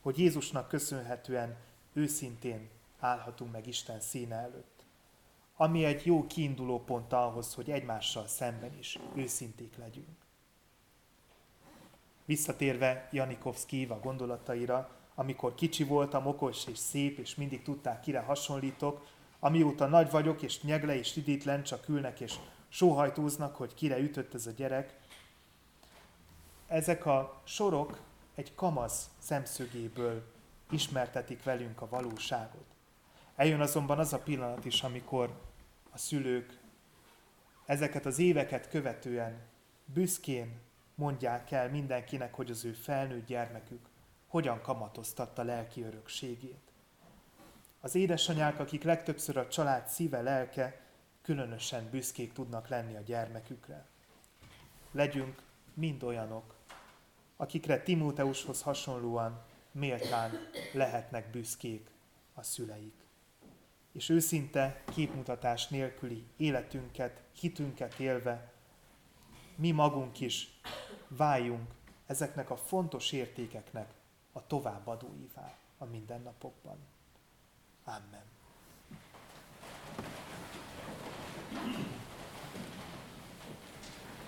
hogy 0.00 0.18
Jézusnak 0.18 0.68
köszönhetően 0.68 1.56
őszintén 1.92 2.68
állhatunk 2.98 3.52
meg 3.52 3.66
Isten 3.66 4.00
színe 4.00 4.36
előtt. 4.36 4.84
Ami 5.56 5.84
egy 5.84 6.06
jó 6.06 6.26
kiinduló 6.26 6.84
pont 6.84 7.12
ahhoz, 7.12 7.54
hogy 7.54 7.70
egymással 7.70 8.26
szemben 8.26 8.78
is 8.78 8.98
őszinték 9.14 9.76
legyünk. 9.76 10.16
Visszatérve 12.24 13.08
Janikovszki 13.12 13.86
a 13.90 14.00
gondolataira, 14.00 14.90
amikor 15.14 15.54
kicsi 15.54 15.84
voltam, 15.84 16.26
okos 16.26 16.66
és 16.66 16.78
szép, 16.78 17.18
és 17.18 17.34
mindig 17.34 17.62
tudták, 17.62 18.00
kire 18.00 18.20
hasonlítok, 18.20 19.06
amióta 19.40 19.86
nagy 19.86 20.10
vagyok, 20.10 20.42
és 20.42 20.62
nyegle 20.62 20.96
és 20.96 21.16
idítlen 21.16 21.62
csak 21.62 21.88
ülnek 21.88 22.20
és 22.20 22.34
sóhajtóznak, 22.68 23.56
hogy 23.56 23.74
kire 23.74 23.98
ütött 23.98 24.34
ez 24.34 24.46
a 24.46 24.50
gyerek. 24.50 24.98
Ezek 26.66 27.06
a 27.06 27.40
sorok 27.44 28.00
egy 28.34 28.54
kamasz 28.54 29.10
szemszögéből 29.18 30.32
ismertetik 30.70 31.42
velünk 31.42 31.80
a 31.80 31.88
valóságot. 31.88 32.66
Eljön 33.36 33.60
azonban 33.60 33.98
az 33.98 34.12
a 34.12 34.18
pillanat 34.18 34.64
is, 34.64 34.82
amikor 34.82 35.40
a 35.90 35.98
szülők 35.98 36.58
ezeket 37.66 38.06
az 38.06 38.18
éveket 38.18 38.68
követően 38.68 39.40
büszkén 39.84 40.60
mondják 40.94 41.50
el 41.50 41.70
mindenkinek, 41.70 42.34
hogy 42.34 42.50
az 42.50 42.64
ő 42.64 42.72
felnőtt 42.72 43.26
gyermekük 43.26 43.88
hogyan 44.26 44.60
kamatoztatta 44.60 45.42
lelki 45.42 45.82
örökségét. 45.82 46.67
Az 47.80 47.94
édesanyák, 47.94 48.58
akik 48.58 48.82
legtöbbször 48.82 49.36
a 49.36 49.48
család 49.48 49.88
szíve, 49.88 50.22
lelke, 50.22 50.80
különösen 51.22 51.88
büszkék 51.90 52.32
tudnak 52.32 52.68
lenni 52.68 52.96
a 52.96 53.00
gyermekükre. 53.00 53.86
Legyünk 54.90 55.42
mind 55.74 56.02
olyanok, 56.02 56.54
akikre 57.36 57.82
Timóteushoz 57.82 58.62
hasonlóan 58.62 59.44
méltán 59.72 60.32
lehetnek 60.72 61.30
büszkék 61.30 61.90
a 62.34 62.42
szüleik. 62.42 62.94
És 63.92 64.08
őszinte 64.08 64.82
képmutatás 64.94 65.68
nélküli 65.68 66.26
életünket, 66.36 67.22
hitünket 67.32 67.98
élve, 67.98 68.52
mi 69.54 69.70
magunk 69.70 70.20
is 70.20 70.60
váljunk 71.08 71.70
ezeknek 72.06 72.50
a 72.50 72.56
fontos 72.56 73.12
értékeknek 73.12 73.92
a 74.32 74.46
továbbadóivá 74.46 75.56
a 75.78 75.84
mindennapokban. 75.84 76.78
Amen. 77.88 78.22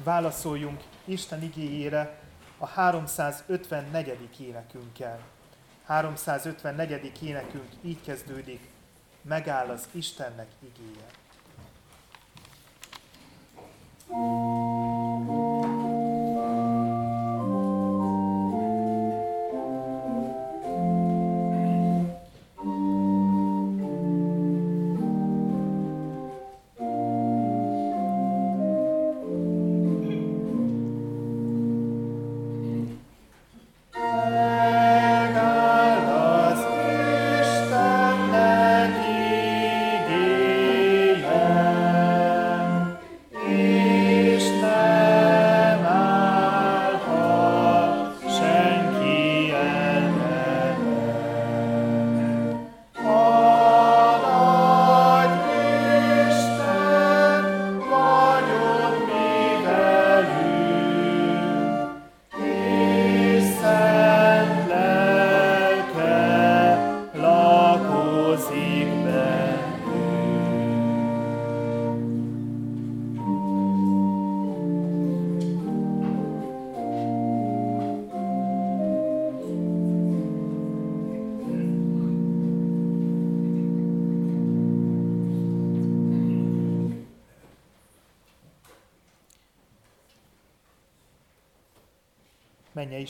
Válaszoljunk 0.05 0.83
Isten 1.05 1.43
igéjére 1.43 2.21
a 2.59 2.67
354. 2.67 4.41
énekünkkel. 4.41 5.21
354. 5.85 7.23
énekünk 7.23 7.69
így 7.83 8.03
kezdődik, 8.03 8.71
megáll 9.23 9.69
az 9.69 9.89
Istennek 9.93 10.49
igéje. 10.61 11.07
thank 14.11 14.70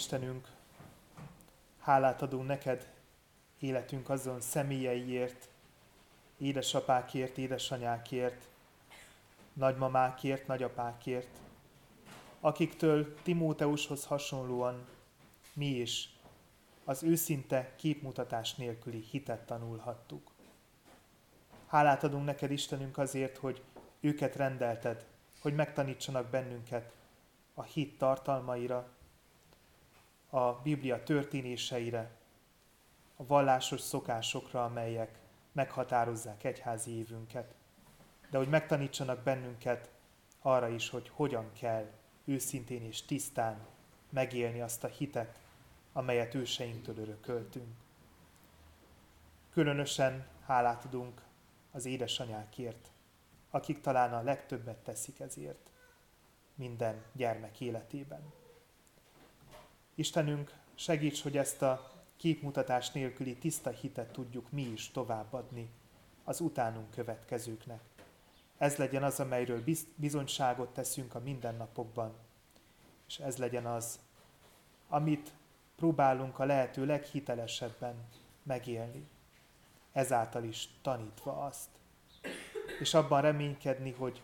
Istenünk, 0.00 0.48
hálát 1.78 2.22
adunk 2.22 2.46
neked 2.46 2.92
életünk 3.58 4.08
azon 4.08 4.40
személyeiért, 4.40 5.48
édesapákért, 6.38 7.38
édesanyákért, 7.38 8.48
nagymamákért, 9.52 10.46
nagyapákért, 10.46 11.28
akiktől 12.40 13.14
Timóteushoz 13.22 14.04
hasonlóan 14.04 14.86
mi 15.52 15.66
is 15.66 16.16
az 16.84 17.02
őszinte 17.02 17.74
képmutatás 17.76 18.54
nélküli 18.54 19.04
hitet 19.10 19.46
tanulhattuk. 19.46 20.30
Hálát 21.66 22.04
adunk 22.04 22.24
neked, 22.24 22.50
Istenünk, 22.50 22.98
azért, 22.98 23.36
hogy 23.36 23.62
őket 24.00 24.36
rendelted, 24.36 25.06
hogy 25.40 25.54
megtanítsanak 25.54 26.26
bennünket 26.30 26.92
a 27.54 27.62
hit 27.62 27.98
tartalmaira, 27.98 28.98
a 30.30 30.52
Biblia 30.52 31.02
történéseire, 31.02 32.10
a 33.16 33.26
vallásos 33.26 33.80
szokásokra, 33.80 34.64
amelyek 34.64 35.18
meghatározzák 35.52 36.44
egyházi 36.44 36.90
évünket, 36.90 37.54
de 38.30 38.38
hogy 38.38 38.48
megtanítsanak 38.48 39.22
bennünket 39.22 39.90
arra 40.40 40.68
is, 40.68 40.90
hogy 40.90 41.08
hogyan 41.14 41.52
kell 41.52 41.90
őszintén 42.24 42.82
és 42.82 43.02
tisztán 43.02 43.66
megélni 44.10 44.60
azt 44.60 44.84
a 44.84 44.88
hitet, 44.88 45.38
amelyet 45.92 46.34
őseinktől 46.34 46.98
örököltünk. 46.98 47.76
Különösen 49.52 50.26
hálát 50.46 50.84
adunk 50.84 51.22
az 51.70 51.84
édesanyákért, 51.84 52.90
akik 53.50 53.80
talán 53.80 54.14
a 54.14 54.22
legtöbbet 54.22 54.76
teszik 54.76 55.20
ezért 55.20 55.70
minden 56.54 57.04
gyermek 57.12 57.60
életében. 57.60 58.32
Istenünk, 60.00 60.52
segíts, 60.74 61.22
hogy 61.22 61.36
ezt 61.36 61.62
a 61.62 61.92
képmutatás 62.16 62.90
nélküli 62.90 63.36
tiszta 63.36 63.70
hitet 63.70 64.12
tudjuk 64.12 64.50
mi 64.50 64.62
is 64.62 64.90
továbbadni 64.90 65.70
az 66.24 66.40
utánunk 66.40 66.90
következőknek. 66.90 67.80
Ez 68.58 68.76
legyen 68.76 69.02
az, 69.02 69.20
amelyről 69.20 69.64
bizonyságot 69.94 70.68
teszünk 70.74 71.14
a 71.14 71.20
mindennapokban, 71.20 72.12
és 73.08 73.18
ez 73.18 73.36
legyen 73.36 73.66
az, 73.66 73.98
amit 74.88 75.32
próbálunk 75.76 76.38
a 76.38 76.44
lehető 76.44 76.86
leghitelesebben 76.86 77.94
megélni, 78.42 79.08
ezáltal 79.92 80.44
is 80.44 80.68
tanítva 80.82 81.44
azt. 81.44 81.68
És 82.78 82.94
abban 82.94 83.20
reménykedni, 83.20 83.92
hogy 83.92 84.22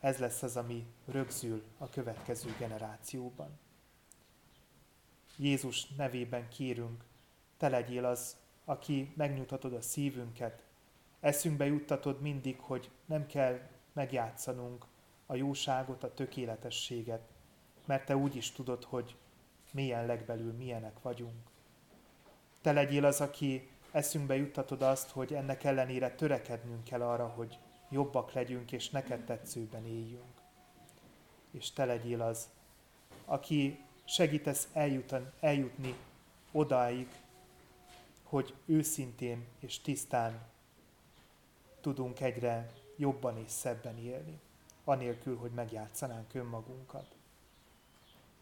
ez 0.00 0.18
lesz 0.18 0.42
az, 0.42 0.56
ami 0.56 0.86
rögzül 1.06 1.64
a 1.78 1.88
következő 1.88 2.54
generációban. 2.58 3.62
Jézus 5.36 5.86
nevében 5.86 6.48
kérünk, 6.48 7.04
te 7.56 7.68
legyél 7.68 8.04
az, 8.04 8.36
aki 8.64 9.12
megnyugtatod 9.16 9.72
a 9.72 9.80
szívünket. 9.80 10.62
Eszünkbe 11.20 11.66
juttatod 11.66 12.20
mindig, 12.20 12.60
hogy 12.60 12.90
nem 13.04 13.26
kell 13.26 13.60
megjátszanunk 13.92 14.84
a 15.26 15.34
jóságot, 15.34 16.04
a 16.04 16.14
tökéletességet, 16.14 17.28
mert 17.84 18.06
te 18.06 18.16
úgy 18.16 18.36
is 18.36 18.52
tudod, 18.52 18.84
hogy 18.84 19.16
milyen 19.70 20.06
legbelül 20.06 20.52
milyenek 20.52 21.02
vagyunk. 21.02 21.50
Te 22.60 22.72
legyél 22.72 23.04
az, 23.04 23.20
aki 23.20 23.68
eszünkbe 23.90 24.36
juttatod 24.36 24.82
azt, 24.82 25.10
hogy 25.10 25.34
ennek 25.34 25.64
ellenére 25.64 26.14
törekednünk 26.14 26.84
kell 26.84 27.02
arra, 27.02 27.26
hogy 27.26 27.58
jobbak 27.90 28.32
legyünk, 28.32 28.72
és 28.72 28.90
neked 28.90 29.24
tetszőben 29.24 29.86
éljünk. 29.86 30.42
És 31.50 31.72
te 31.72 31.84
legyél 31.84 32.20
az, 32.20 32.48
aki 33.24 33.83
segítesz 34.04 34.68
eljutan, 34.72 35.32
eljutni 35.40 35.94
odáig, 36.52 37.08
hogy 38.22 38.54
őszintén 38.64 39.46
és 39.58 39.80
tisztán 39.80 40.42
tudunk 41.80 42.20
egyre 42.20 42.72
jobban 42.96 43.38
és 43.38 43.50
szebben 43.50 43.98
élni, 43.98 44.40
anélkül, 44.84 45.36
hogy 45.36 45.50
megjátszanánk 45.50 46.34
önmagunkat. 46.34 47.14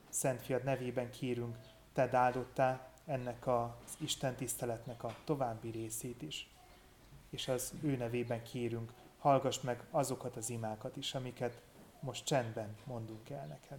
Szent 0.09 0.43
Fiad 0.43 0.65
nevében 0.65 1.11
kérünk, 1.11 1.57
te 1.93 2.17
áldottá 2.17 2.91
ennek 3.05 3.47
az 3.47 3.97
Isten 3.99 4.35
tiszteletnek 4.35 5.05
a 5.05 5.17
további 5.25 5.71
részét 5.71 6.23
is. 6.23 6.51
És 7.31 7.49
az 7.49 7.73
ő 7.83 7.97
nevében 7.97 8.43
kérünk, 8.43 8.93
hallgass 9.19 9.61
meg 9.61 9.85
azokat 9.91 10.37
az 10.37 10.51
imákat 10.51 10.97
is, 10.97 11.15
amiket 11.15 11.61
most 12.01 12.25
csendben 12.25 12.77
mondunk 12.85 13.31
el 13.31 13.47
neked. 13.47 13.79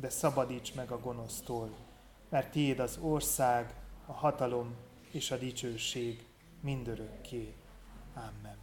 de 0.00 0.08
szabadíts 0.08 0.74
meg 0.74 0.90
a 0.90 1.00
gonosztól, 1.00 1.70
mert 2.28 2.50
tiéd 2.50 2.78
az 2.78 2.98
ország, 3.00 3.74
a 4.06 4.12
hatalom 4.12 4.74
és 5.10 5.30
a 5.30 5.36
dicsőség 5.36 6.24
mindörökké. 6.60 7.54
Amen. 8.14 8.56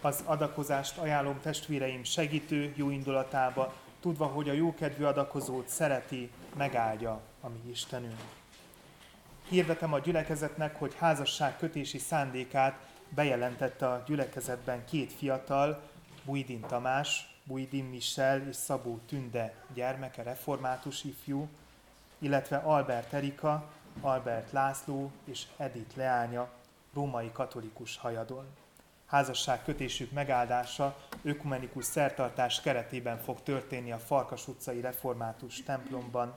Az 0.00 0.22
adakozást 0.24 0.98
ajánlom 0.98 1.40
testvéreim 1.40 2.04
segítő 2.04 2.72
jó 2.76 2.90
indulatába, 2.90 3.74
tudva, 4.00 4.26
hogy 4.26 4.48
a 4.48 4.52
jókedvű 4.52 5.04
adakozót 5.04 5.68
szereti, 5.68 6.30
megáldja 6.56 7.20
a 7.40 7.48
mi 7.48 7.70
Istenünk. 7.70 8.39
Hirdetem 9.50 9.92
a 9.92 9.98
gyülekezetnek, 9.98 10.78
hogy 10.78 10.94
házasság 10.94 11.56
kötési 11.56 11.98
szándékát 11.98 12.78
bejelentette 13.08 13.88
a 13.88 14.02
gyülekezetben 14.06 14.84
két 14.84 15.12
fiatal, 15.12 15.82
Bujdin 16.24 16.60
Tamás, 16.60 17.38
Bujdin 17.44 17.84
Michel 17.84 18.48
és 18.48 18.56
Szabó 18.56 18.98
Tünde 19.06 19.54
gyermeke, 19.74 20.22
református 20.22 21.04
ifjú, 21.04 21.48
illetve 22.18 22.56
Albert 22.56 23.12
Erika, 23.12 23.70
Albert 24.00 24.52
László 24.52 25.10
és 25.24 25.46
Edith 25.56 25.96
Leánya, 25.96 26.50
római 26.94 27.30
katolikus 27.32 27.96
hajadon. 27.96 28.46
Házasság 29.06 29.64
kötésük 29.64 30.12
megáldása 30.12 30.96
ökumenikus 31.22 31.84
szertartás 31.84 32.60
keretében 32.60 33.18
fog 33.18 33.42
történni 33.42 33.92
a 33.92 33.98
Farkas 33.98 34.48
utcai 34.48 34.80
református 34.80 35.62
templomban, 35.62 36.36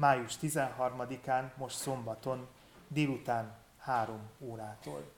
május 0.00 0.34
13-án, 0.42 1.50
most 1.56 1.76
szombaton, 1.76 2.46
délután 2.88 3.54
3 3.78 4.20
órától. 4.38 5.12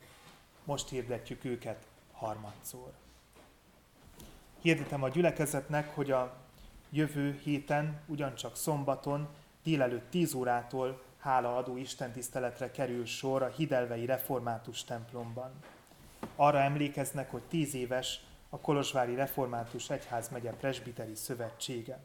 Most 0.64 0.88
hirdetjük 0.88 1.44
őket 1.44 1.86
harmadszor. 2.12 2.92
Hirdetem 4.60 5.02
a 5.02 5.08
gyülekezetnek, 5.08 5.94
hogy 5.94 6.10
a 6.10 6.36
jövő 6.90 7.40
héten, 7.42 8.00
ugyancsak 8.06 8.56
szombaton, 8.56 9.28
délelőtt 9.62 10.10
10 10.10 10.34
órától 10.34 11.02
hálaadó 11.18 11.76
istentiszteletre 11.76 12.70
kerül 12.70 13.06
sor 13.06 13.42
a 13.42 13.48
Hidelvei 13.48 14.06
Református 14.06 14.84
templomban. 14.84 15.50
Arra 16.36 16.58
emlékeznek, 16.58 17.30
hogy 17.30 17.42
10 17.42 17.74
éves 17.74 18.20
a 18.48 18.58
Kolozsvári 18.58 19.14
Református 19.14 19.90
Egyházmegye 19.90 20.50
Presbiteri 20.50 21.14
Szövetsége. 21.14 22.02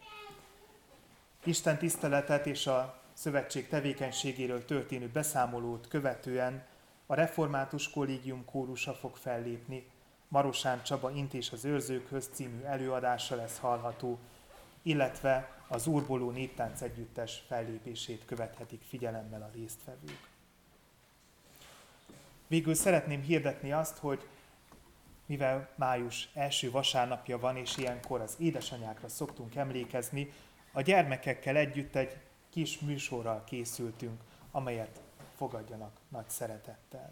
Isten 1.43 1.77
tiszteletet 1.77 2.45
és 2.45 2.67
a 2.67 3.01
szövetség 3.13 3.67
tevékenységéről 3.67 4.65
történő 4.65 5.07
beszámolót 5.07 5.88
követően 5.88 6.65
a 7.05 7.13
Református 7.15 7.89
Kollégium 7.89 8.45
kórusa 8.45 8.93
fog 8.93 9.15
fellépni, 9.15 9.88
Marosán 10.27 10.83
Csaba 10.83 11.11
Intés 11.11 11.51
az 11.51 11.65
őrzőkhöz 11.65 12.29
című 12.33 12.61
előadása 12.61 13.35
lesz 13.35 13.57
hallható, 13.57 14.19
illetve 14.81 15.61
az 15.67 15.88
Úrboló 15.88 16.31
Néptánc 16.31 16.81
Együttes 16.81 17.43
fellépését 17.47 18.25
követhetik 18.25 18.81
figyelemmel 18.88 19.41
a 19.41 19.49
résztvevők. 19.53 20.29
Végül 22.47 22.73
szeretném 22.73 23.21
hirdetni 23.21 23.71
azt, 23.71 23.97
hogy 23.97 24.27
mivel 25.25 25.69
május 25.75 26.29
első 26.33 26.71
vasárnapja 26.71 27.39
van, 27.39 27.57
és 27.57 27.77
ilyenkor 27.77 28.21
az 28.21 28.35
édesanyákra 28.39 29.07
szoktunk 29.07 29.55
emlékezni, 29.55 30.31
a 30.78 30.82
gyermekekkel 30.82 31.55
együtt 31.55 31.95
egy 31.95 32.17
kis 32.49 32.80
műsorral 32.80 33.43
készültünk, 33.43 34.21
amelyet 34.51 35.01
fogadjanak 35.36 35.99
nagy 36.09 36.30
szeretettel. 36.30 37.11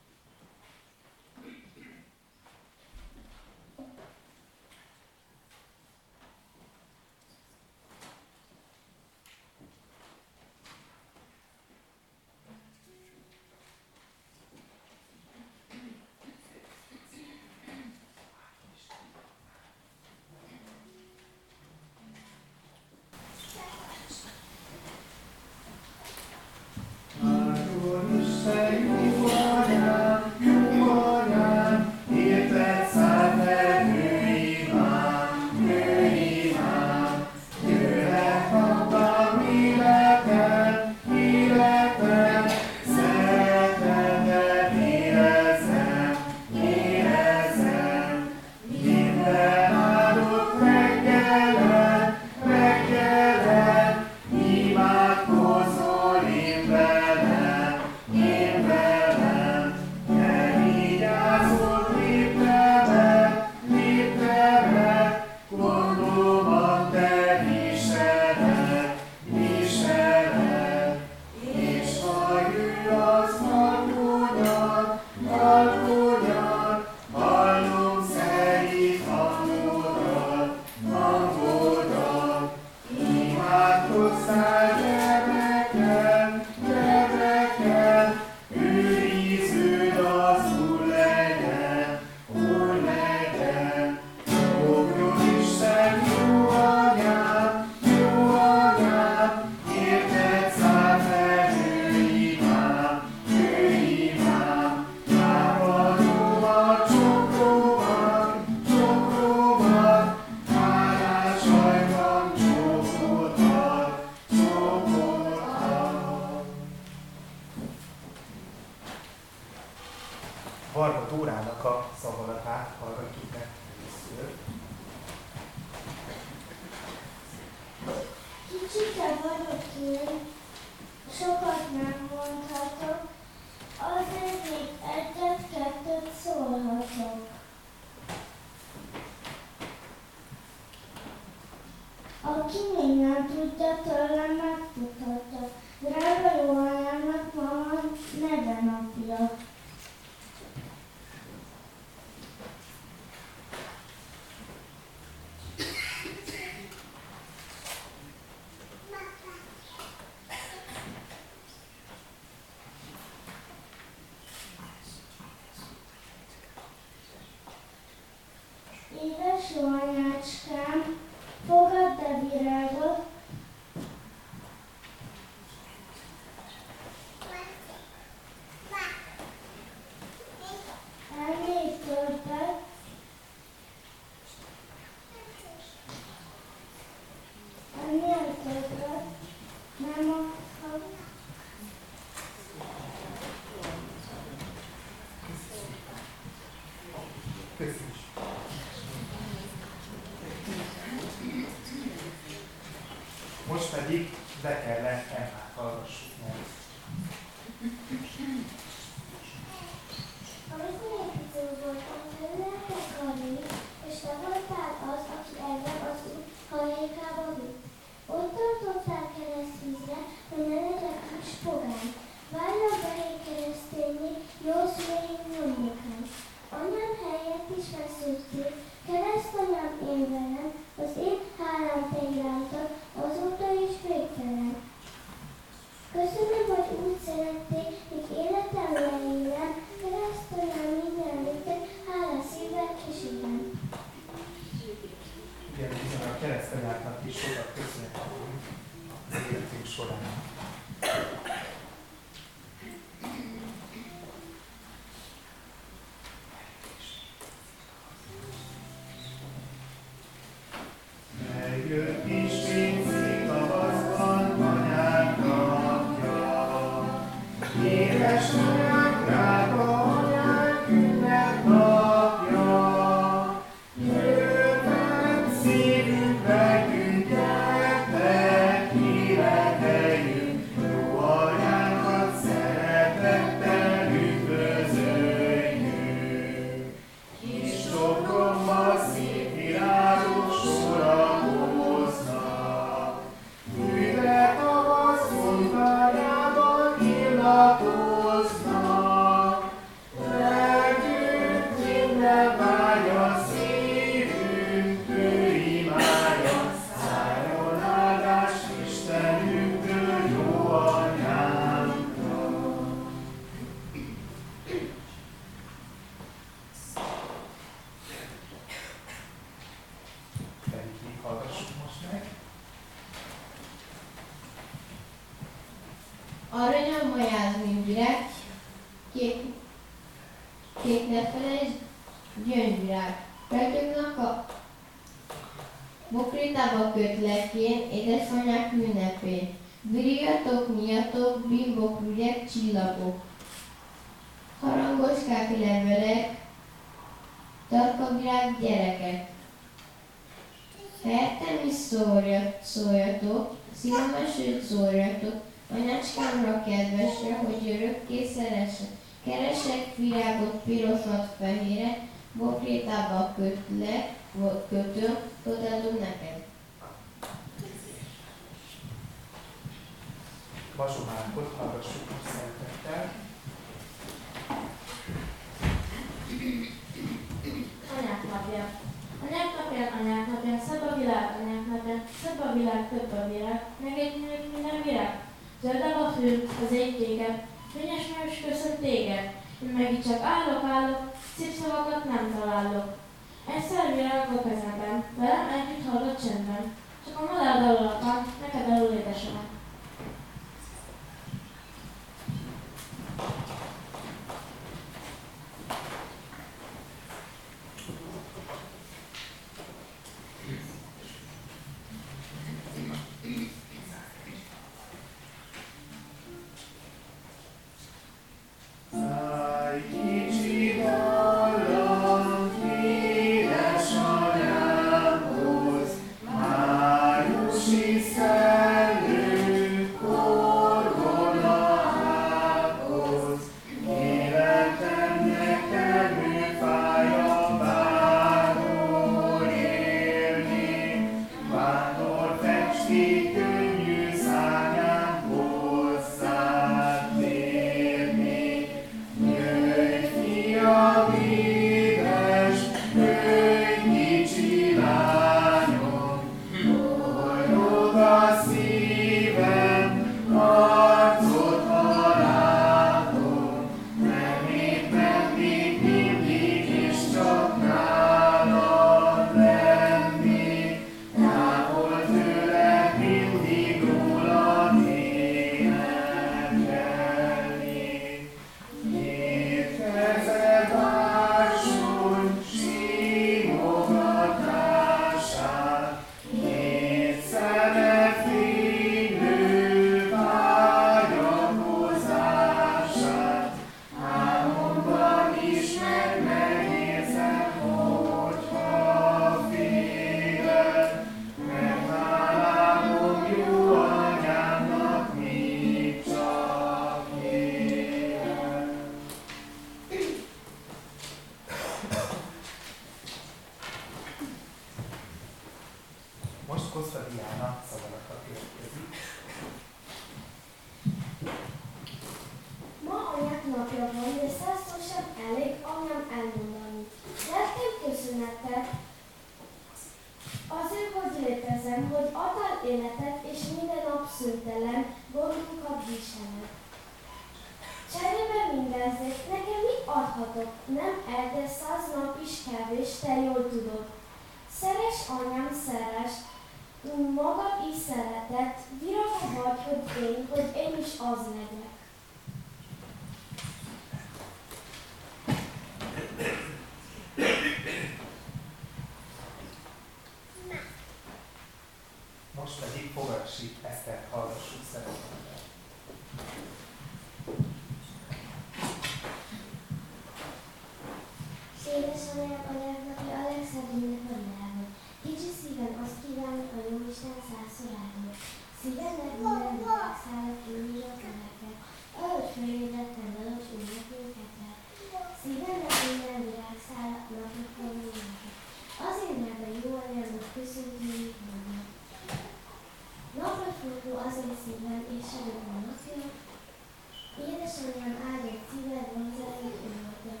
Köszönöm 597.38 597.76
áldott 597.90 598.24
szíved 598.30 598.68
vonzai 598.74 599.30
önmagad. 599.48 600.00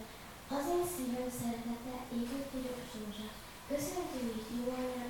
Az 0.56 0.64
én 0.74 0.84
szívem 0.94 1.28
szeretete 1.40 1.94
égő 2.18 2.38
piros 2.50 2.88
rózsa. 2.98 3.28
Köszöntő 3.70 4.20
így 4.38 4.50
jó 4.56 4.64
anyám, 4.78 5.07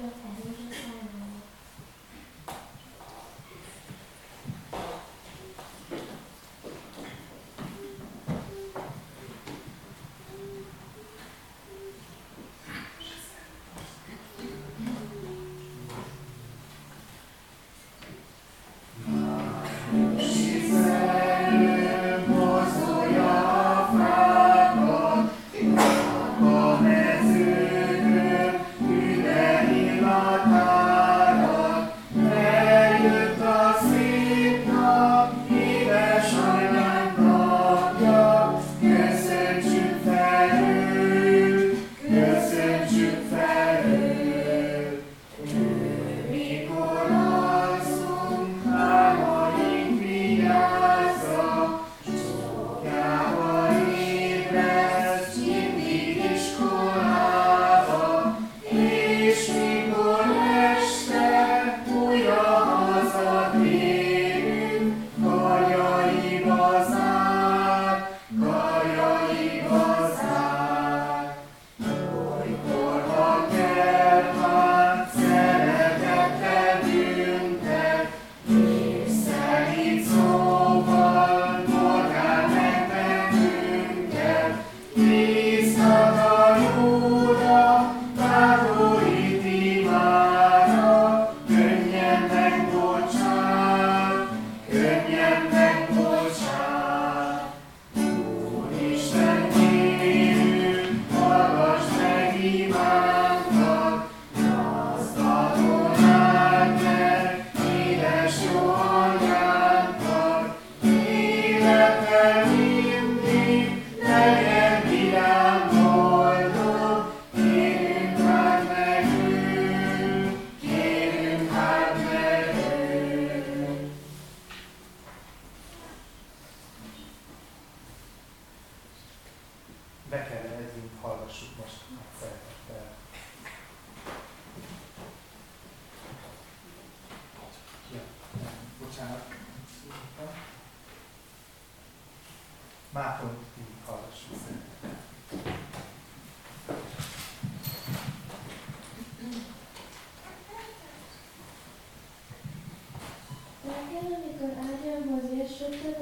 legyen 154.84 155.20
az 155.22 155.30
érsőtök, 155.38 155.97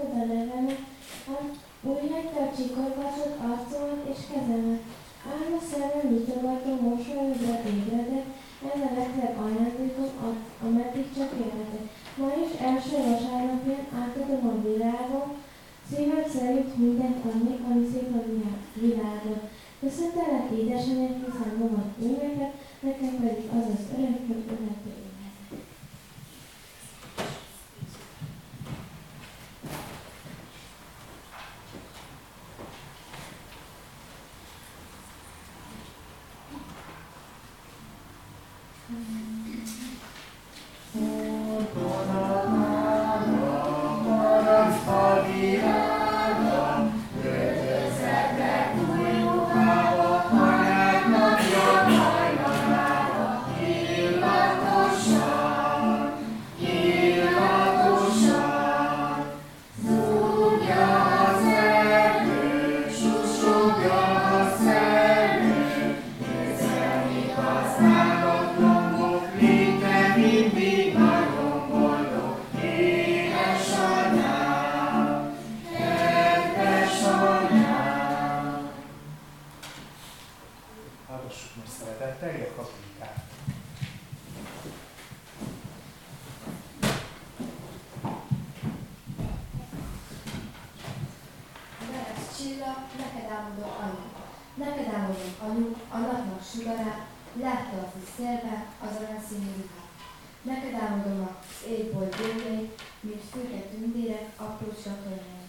Neked 100.46 100.74
álmodom 100.74 101.28
az 101.28 101.68
égbolt 101.68 102.16
gyöngyeit, 102.16 102.82
mint 103.00 103.22
főke 103.32 103.60
tündérek, 103.60 104.28
apró 104.36 104.68
csatornái. 104.84 105.46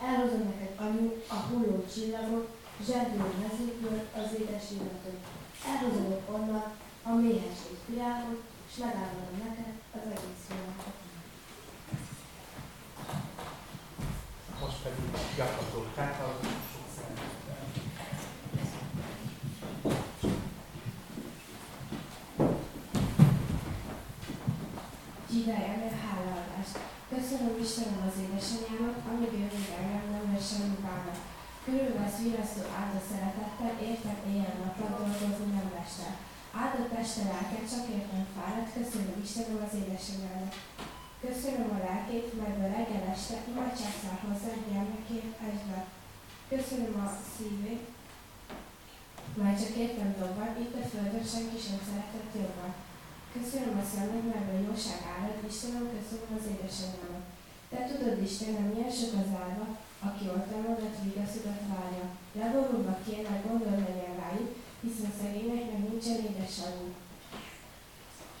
Elhozom 0.00 0.42
neked 0.44 0.72
anyu 0.86 1.22
a 1.28 1.34
hulló 1.34 1.84
csillagot, 1.94 2.48
zsendülő 2.86 3.32
mezőkből 3.42 4.00
az 4.14 4.40
édes 4.40 4.70
illatot. 4.70 5.20
Elhozom 5.66 6.14
onnan 6.30 6.72
a 7.02 7.12
méhes 7.12 7.58
virágot, 7.86 8.42
és 8.70 8.76
megálmodom 8.78 9.38
neked 9.44 9.74
az 9.94 10.04
egész 10.04 10.44
világot. 10.48 10.96
Most 14.60 14.82
pedig 14.82 15.10
gyakorlókát 15.36 16.14
hallgassuk 16.20 16.66
sok 16.72 16.88
szeretettel. 16.96 17.68
Csípelj 25.30 25.64
elő 25.72 25.90
hálaadást. 26.04 26.76
Köszönöm 27.12 27.54
Istenem 27.64 28.02
az 28.08 28.16
édesanyámat, 28.24 28.98
amíg 29.08 29.32
ő 29.42 29.46
még 29.54 29.70
engem 29.80 30.06
nem 30.14 30.26
vesz 30.30 30.48
semmi 30.50 30.78
bánat. 30.86 31.20
Körülvesz 31.64 32.18
virasztó 32.22 32.62
áldott 32.80 33.08
szeretettel, 33.10 33.74
értem 33.88 34.18
éjjel-nappal 34.30 34.90
dolgozni 34.96 35.48
nem 35.56 35.68
vestel. 35.76 36.14
Áldott 36.62 36.92
este 37.02 37.22
lelket, 37.30 37.70
csak 37.72 37.84
értem 37.96 38.24
fáradt, 38.36 38.74
köszönöm 38.78 39.16
Istenem 39.24 39.60
az 39.66 39.74
édesanyámat. 39.80 40.52
Köszönöm 41.24 41.68
a 41.76 41.78
lelkét, 41.86 42.28
mert 42.40 42.58
a 42.64 42.66
reggel 42.74 43.06
este 43.14 43.36
imádság 43.50 43.94
száll 44.00 44.20
hozzá 44.24 44.52
gyermekért 44.66 45.34
egybe. 45.50 45.78
Köszönöm 46.52 46.94
a 47.06 47.08
szívét, 47.32 47.84
mert 49.40 49.60
csak 49.62 49.74
értem 49.84 50.10
dobban, 50.18 50.50
itt 50.62 50.74
a 50.80 50.82
földön 50.90 51.26
senki 51.32 51.58
sem 51.66 51.78
szeretett 51.86 52.32
jobban. 52.42 52.72
Köszönöm 53.36 53.74
a 53.82 53.84
szemed, 53.92 54.24
mert 54.32 54.50
a 54.52 54.60
jóság 54.66 55.00
árad, 55.14 55.38
Istenem, 55.50 55.86
köszönöm 55.96 56.30
az 56.38 56.46
édesanyámat. 56.52 57.24
Te 57.70 57.78
tudod, 57.88 58.22
Istenem, 58.28 58.66
milyen 58.72 58.94
sok 58.98 59.14
az 59.22 59.30
álva, 59.42 59.66
aki 60.08 60.24
ott 60.34 60.48
támogat, 60.50 60.96
vigaszodat 61.04 61.62
várja. 61.72 62.06
Leborulva 62.40 62.94
kéne, 63.06 63.34
gondol 63.46 63.76
legyen 63.86 64.14
rájuk, 64.22 64.50
hiszen 64.84 65.12
szegényeknek 65.20 65.82
nincsen 65.88 66.18
édesanyjuk. 66.28 66.96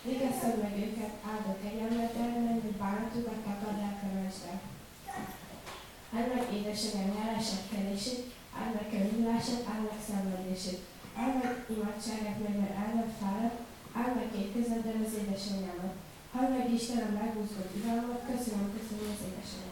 Vigasztad 0.04 0.56
meg 0.62 0.74
őket, 0.86 1.14
áldott 1.30 1.62
kegyelmet 1.62 2.14
elmenni, 2.22 2.60
hogy 2.64 2.76
bánatukat 2.82 3.40
tapad 3.46 3.78
el 3.86 3.94
kövesbe. 4.00 4.54
Áld 6.16 6.28
meg 6.34 6.46
édesanyám 6.58 7.16
járását 7.18 7.64
kelését, 7.72 8.22
áld 8.58 8.72
meg 8.74 8.86
könyvülását, 8.90 9.64
áld 9.72 9.84
meg 9.90 10.00
szenvedését. 10.08 10.80
Áld 11.20 11.34
meg 11.42 11.54
imádságát, 11.74 12.38
mert 12.42 12.76
elment 12.84 13.12
fáradt, 13.20 13.67
áld 14.00 14.14
meg 14.14 14.28
két 14.34 14.52
kezeddel 14.54 15.00
az 15.06 15.14
édesanyámat. 15.20 15.94
Halld 16.32 16.50
meg 16.56 16.72
Istenem 16.72 17.12
meghúzott 17.12 17.76
iralmat, 17.78 18.22
köszönöm, 18.30 18.66
köszönöm 18.76 19.08
az 19.14 19.24
édesanyámat. 19.28 19.67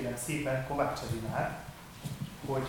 Megkérem 0.00 0.24
szépen 0.26 0.66
Kovács 0.68 1.00
Edinát, 1.10 1.64
hogy 2.46 2.66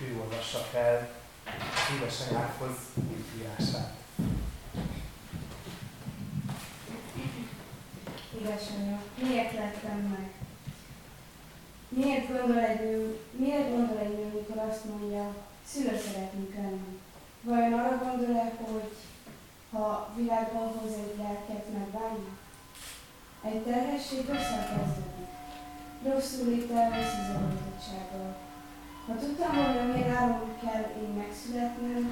ő 0.00 0.20
olvassa 0.20 0.58
fel 0.58 1.08
az 1.46 1.94
édesanyákhoz 1.96 2.76
írását. 3.38 3.94
Édesanyja, 8.38 8.98
miért 9.22 9.52
lettem 9.52 9.98
meg? 9.98 10.30
Miért 11.88 12.28
gondol 12.28 12.58
egy 12.58 13.18
miért 13.30 13.70
gondol 13.70 13.98
egy 13.98 14.16
nő, 14.16 14.32
mikor 14.34 14.62
azt 14.68 14.84
mondja, 14.84 15.34
szülő 15.66 16.00
szeretnék 16.06 16.54
lenni? 16.54 17.00
Vajon 17.42 17.72
arra 17.72 17.98
gondol-e, 17.98 18.52
hogy 18.60 18.92
ha 19.72 20.12
világban 20.16 20.68
hoz 20.68 20.92
egy 20.92 21.16
lelket, 21.18 21.72
megbánja? 21.72 22.38
Egy 23.42 23.62
terhesség 23.62 24.26
kezdődik. 24.26 25.13
Rosszul 26.08 26.48
lép 26.48 26.70
el 26.70 26.90
rossz 26.90 27.16
izomatottsággal. 27.22 28.30
Ha 29.06 29.12
tudtam 29.20 29.54
volna, 29.54 29.92
milyen 29.92 30.16
áron 30.16 30.52
kell 30.62 30.84
én 31.02 31.12
megszületnem, 31.20 32.02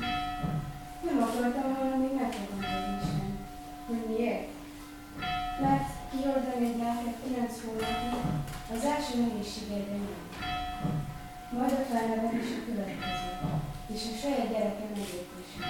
nem 1.07 1.18
akartam 1.22 1.68
volna 1.76 1.97
még 1.97 2.14
megfogadni 2.20 2.99
Isten. 3.03 3.32
Hogy 3.86 4.05
miért? 4.11 4.49
Mert 5.62 5.88
kihordani 6.11 6.64
egy 6.68 6.78
lelket 6.82 7.16
9 7.24 7.62
hónapig 7.64 8.14
az 8.74 8.84
első 8.95 9.14
nehézségedben 9.20 10.03
jön. 10.07 10.24
Majd 11.57 11.72
a 11.72 11.84
felnevelés 11.90 12.51
a 12.59 12.64
következő, 12.68 13.30
és 13.95 14.03
a 14.12 14.14
saját 14.20 14.51
gyereke 14.53 14.84
megértése. 14.95 15.61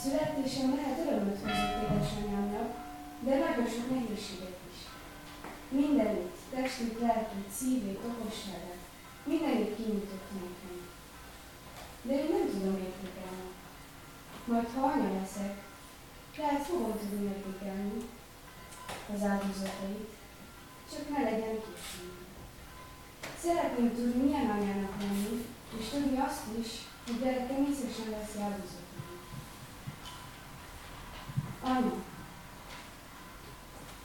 Születésem 0.00 0.68
lehet 0.76 0.98
örömöt 1.04 1.40
hozott 1.44 1.78
édesanyámnak, 1.82 2.70
de 3.24 3.32
nagyon 3.44 3.68
sok 3.74 3.86
nehézséget. 3.94 4.57
Mindenütt, 5.68 6.36
testét, 6.50 7.00
lelkét, 7.00 7.50
szívét, 7.58 7.98
okosságát, 8.06 8.82
mindenütt 9.24 9.76
kinyújtott 9.76 10.30
nekem. 10.32 10.78
De 12.02 12.12
én 12.12 12.30
nem 12.30 12.50
tudom 12.50 12.76
értékelni. 12.76 13.48
Majd 14.44 14.68
ha 14.74 14.86
anya 14.86 15.20
leszek, 15.20 15.62
lehet 16.38 16.66
fogom 16.66 16.98
tudni 16.98 17.26
értékelni 17.26 18.02
az 19.14 19.22
áldozatait, 19.22 20.08
csak 20.92 21.08
ne 21.08 21.22
legyen 21.22 21.56
későn. 21.64 22.16
Szeretném 23.42 23.94
tudni, 23.94 24.22
milyen 24.22 24.50
anyának 24.50 24.94
lenni, 25.00 25.44
és 25.78 25.88
tudni 25.88 26.18
azt 26.18 26.42
is, 26.60 26.68
hogy 27.06 27.20
gyerekem 27.20 27.66
észre 27.70 27.88
sem 27.96 28.10
veszi 28.10 28.38
áldozatait. 28.40 28.86
Anya, 31.62 31.94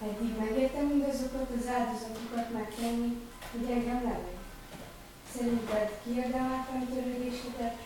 eddig 0.08 0.38
megértem 0.38 0.86
mindazokat 0.86 1.50
az 1.58 1.68
áldozatokat 1.68 2.52
megtenni, 2.54 3.18
hogy 3.52 3.72
engem 3.72 4.04
leveg. 4.04 4.38
Szerinted 5.36 6.00
kiérdemeltem 6.04 6.88
törődésedet 6.88 7.78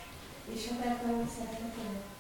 és 0.53 0.67
határtalan 0.67 1.29
szeretetedet? 1.35 2.15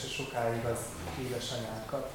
Éltesse 0.00 0.22
sokáig 0.22 0.64
az 0.64 0.78
édesanyánkat. 1.20 2.10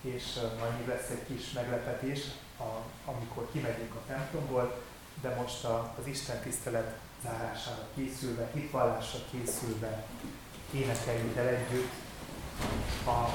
És 0.00 0.24
majd 0.58 0.78
még 0.78 0.88
lesz 0.88 1.08
egy 1.10 1.26
kis 1.26 1.52
meglepetés, 1.52 2.20
a, 2.58 2.82
amikor 3.10 3.48
kimegyünk 3.52 3.94
a 3.94 4.06
templomból, 4.06 4.82
de 5.22 5.34
most 5.34 5.64
a, 5.64 5.94
az 5.98 6.06
Isten 6.06 6.40
tisztelet 6.40 6.98
zárására 7.22 7.86
készülve, 7.94 8.50
hitvallásra 8.54 9.18
készülve 9.30 10.04
énekeljük 10.72 11.36
el 11.36 11.46
együtt 11.46 11.92
a 13.06 13.28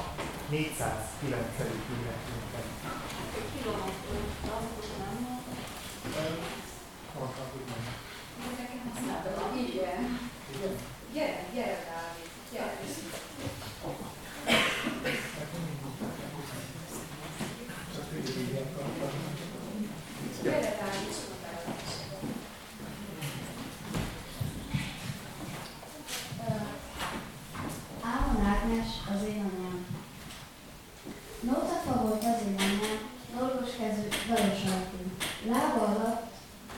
409. 0.50 0.94
énekünket. 1.24 2.66
Mondtam, 7.18 7.46
hogy 7.52 7.64
nem. 7.66 7.84
Igen. 9.56 10.18
Gyere. 11.12 11.48
Gyere. 11.54 11.94
Gyere, 20.42 20.76
Dávid, 20.80 21.14
sokat 21.14 21.64
Ámon 28.02 28.44
Ágnes 28.44 28.86
az 29.14 29.22
én 29.28 29.38
anyám. 29.38 29.86
Nótafa 31.40 32.02
volt 32.02 32.24
az 32.24 32.40
én 32.46 32.54
anyám, 32.58 33.08
dolgos 33.38 33.70
kezű, 33.78 34.08
dalos 34.28 34.62
alakú. 34.66 34.96
Lába 35.46 35.86
alatt 35.86 36.32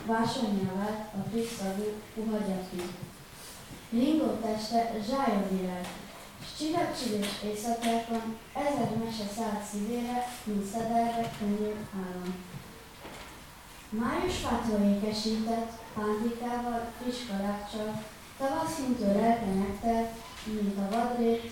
vásonyja 0.05 0.75
vált 0.75 1.13
a 1.13 1.29
friss 1.29 1.51
szagú, 1.57 1.91
puha 2.13 2.37
gyapjú. 2.37 2.81
Ringó 4.69 4.81
teste 4.81 4.99
zsája 5.09 5.47
virág, 5.49 5.87
s 6.45 6.57
csillagcsillés 6.57 7.27
éjszakákon 7.43 8.37
ezer 8.53 8.91
mese 9.03 9.27
szállt 9.35 9.63
szívére, 9.71 10.27
mint 10.43 10.65
szederre 10.65 11.31
könnyű 11.39 11.73
állam. 11.95 12.35
Májusfától 13.89 14.79
ékesített, 14.93 15.71
pántikával, 15.93 16.91
friss 17.01 17.19
kaláccsal, 17.29 18.03
tavaszintől 18.37 19.13
lelke 19.21 19.45
megtelt, 19.45 20.11
mint 20.45 20.77
a 20.77 20.95
vadrét, 20.95 21.51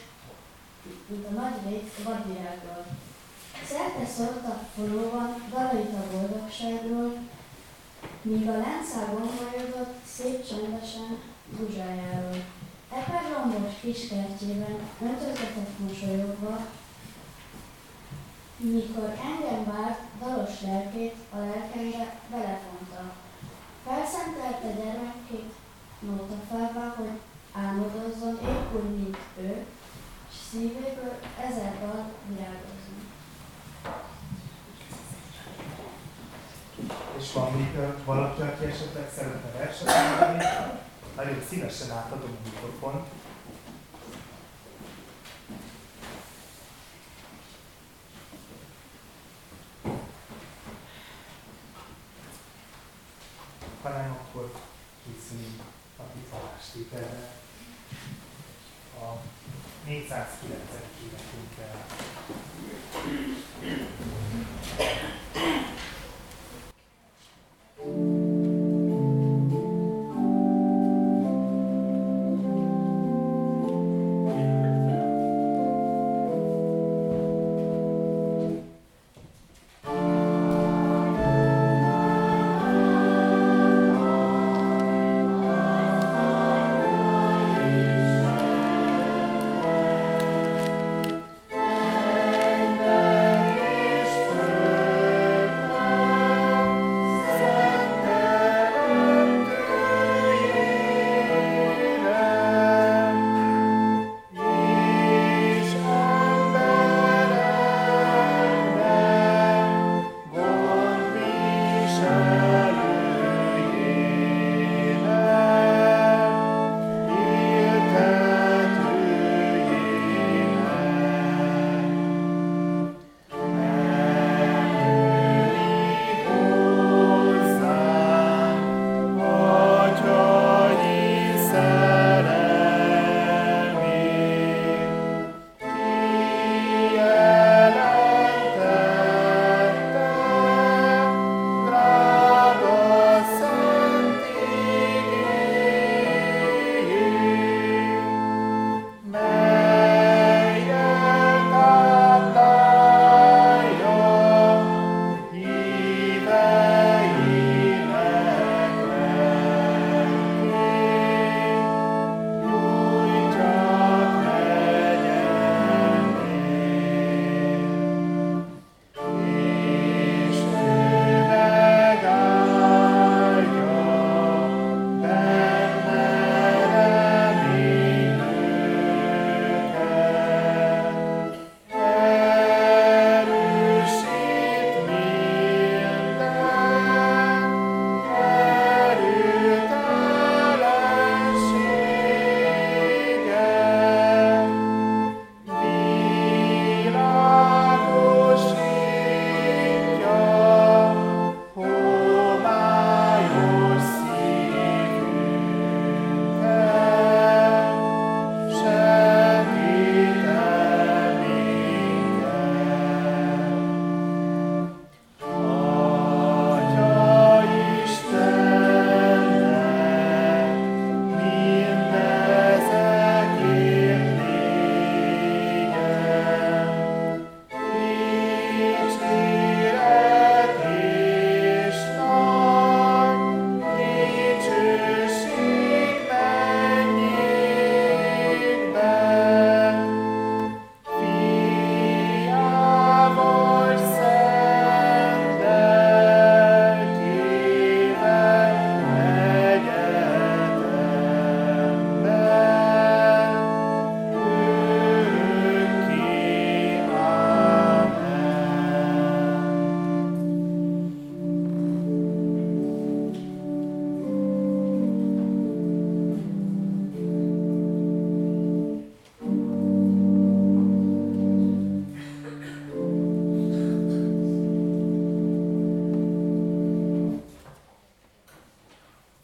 mint 1.07 1.26
a 1.26 1.32
nagyrét 1.32 1.91
vadvirággal. 2.03 2.86
Szerte 3.70 4.05
szórtak 4.05 4.63
forróban 4.76 5.43
dalait 5.49 5.93
a 5.93 6.07
boldogságról, 6.11 7.18
míg 8.22 8.47
a 8.47 8.57
lánccal 8.57 9.05
gombolyodott 9.05 9.95
szép 10.05 10.47
csendesen 10.47 11.18
buzsájáról. 11.57 12.43
Eper 12.95 13.23
lombos 13.31 13.73
kis 13.81 14.07
kertjében 14.07 14.77
öltöztetett 15.01 15.79
mosolyogva, 15.79 16.57
mikor 18.57 19.09
engem 19.23 19.63
várt, 19.73 19.99
dalos 20.19 20.61
lelkét 20.61 21.15
a 21.29 21.37
lelkembe 21.37 22.19
belefonta. 22.31 23.13
Felszentelte 23.85 24.67
gyermekkét 24.67 25.53
nóta 25.99 26.35
felvá, 26.49 26.93
hogy 26.97 27.19
álmodozzon 27.51 28.39
épp 28.41 28.73
úgy, 28.75 28.95
mint 28.95 29.17
ő, 29.37 29.65
és 30.29 30.35
szívéből 30.49 31.13
ezer 31.39 31.79
dal 31.79 32.11
virágozzon. 32.27 33.01
És 37.17 37.31
van 37.33 37.51
még 37.53 37.77
valaki, 38.05 38.41
aki 38.41 38.65
esetleg 38.65 39.11
szeretne 39.15 39.51
verset 39.57 39.87
nagyon 41.16 41.43
szívesen 41.49 41.91
átadom 41.91 42.30
a 42.30 42.49
mikrofont. 42.49 43.07
Ha 53.82 53.89
nem, 53.89 54.11
akkor 54.11 54.51
készülünk 55.05 55.61
a 55.97 56.01
titulástételre. 56.13 57.32
A 58.99 59.22
409. 59.86 60.59
énekünkkel. 61.03 61.86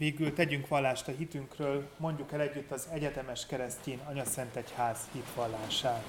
Végül 0.02 0.34
tegyünk 0.34 0.68
vallást 0.68 1.08
a 1.08 1.12
hitünkről, 1.12 1.90
mondjuk 1.98 2.32
el 2.32 2.42
együtt 2.42 2.72
az 2.72 2.88
egyetemes 2.92 3.46
keresztény 3.46 4.00
Anyaszent 4.06 4.56
Egyház 4.56 4.98
hitvallását. 5.12 6.04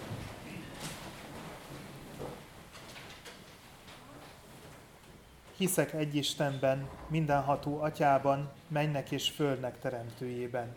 Hiszek 5.56 5.92
egy 5.92 6.14
Istenben, 6.14 6.88
mindenható 7.08 7.80
atyában, 7.80 8.50
mennek 8.68 9.10
és 9.10 9.30
földnek 9.30 9.78
teremtőjében, 9.80 10.74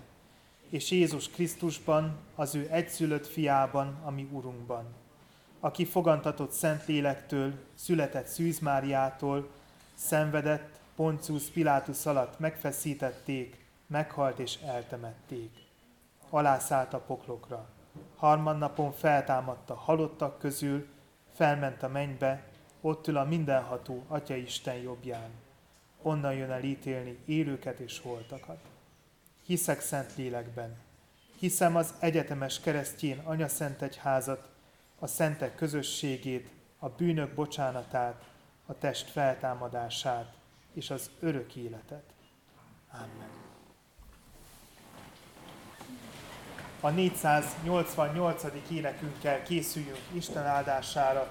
és 0.69 0.91
Jézus 0.91 1.29
Krisztusban, 1.29 2.17
az 2.35 2.55
ő 2.55 2.67
egyszülött 2.71 3.27
fiában, 3.27 3.99
ami 4.03 4.27
Urunkban, 4.31 4.85
aki 5.59 5.85
fogantatott 5.85 6.51
Szent 6.51 6.85
Lélektől, 6.85 7.53
született 7.75 8.27
Szűz 8.27 8.59
Máriától, 8.59 9.49
szenvedett, 9.93 10.74
Poncius 10.95 11.43
Pilátus 11.43 12.05
alatt 12.05 12.39
megfeszítették, 12.39 13.65
meghalt 13.87 14.39
és 14.39 14.55
eltemették. 14.55 15.51
Alászállt 16.29 16.93
a 16.93 16.99
poklokra. 16.99 17.69
Harmadnapon 18.15 18.91
feltámadta 18.91 19.73
halottak 19.73 20.39
közül, 20.39 20.87
felment 21.33 21.83
a 21.83 21.87
mennybe, 21.87 22.43
ott 22.81 23.07
ül 23.07 23.17
a 23.17 23.23
mindenható 23.23 24.03
Atya 24.07 24.35
Isten 24.35 24.75
jobbján. 24.75 25.29
Onnan 26.01 26.33
jön 26.33 26.51
el 26.51 26.63
ítélni 26.63 27.17
élőket 27.25 27.79
és 27.79 27.99
holtakat. 27.99 28.59
Hiszek 29.45 29.81
szent 29.81 30.15
lélekben. 30.15 30.77
Hiszem 31.39 31.75
az 31.75 31.93
egyetemes 31.99 32.59
keresztjén 32.59 33.21
Anya 33.23 33.47
Szent 33.47 33.81
Egyházat, 33.81 34.49
a 34.99 35.07
szentek 35.07 35.55
közösségét, 35.55 36.49
a 36.79 36.89
bűnök 36.89 37.33
bocsánatát, 37.33 38.23
a 38.65 38.77
test 38.77 39.09
feltámadását 39.09 40.33
és 40.75 40.89
az 40.89 41.09
örök 41.19 41.55
életet. 41.55 42.03
Amen. 42.91 43.29
A 46.79 46.89
488. 46.89 48.43
énekünkkel 48.71 49.43
készüljünk 49.43 49.99
Isten 50.11 50.45
áldására. 50.45 51.27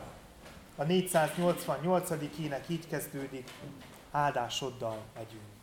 A 0.76 0.82
488. 0.82 2.10
ének 2.38 2.68
így 2.68 2.88
kezdődik, 2.88 3.50
áldásoddal 4.10 5.02
megyünk. 5.14 5.53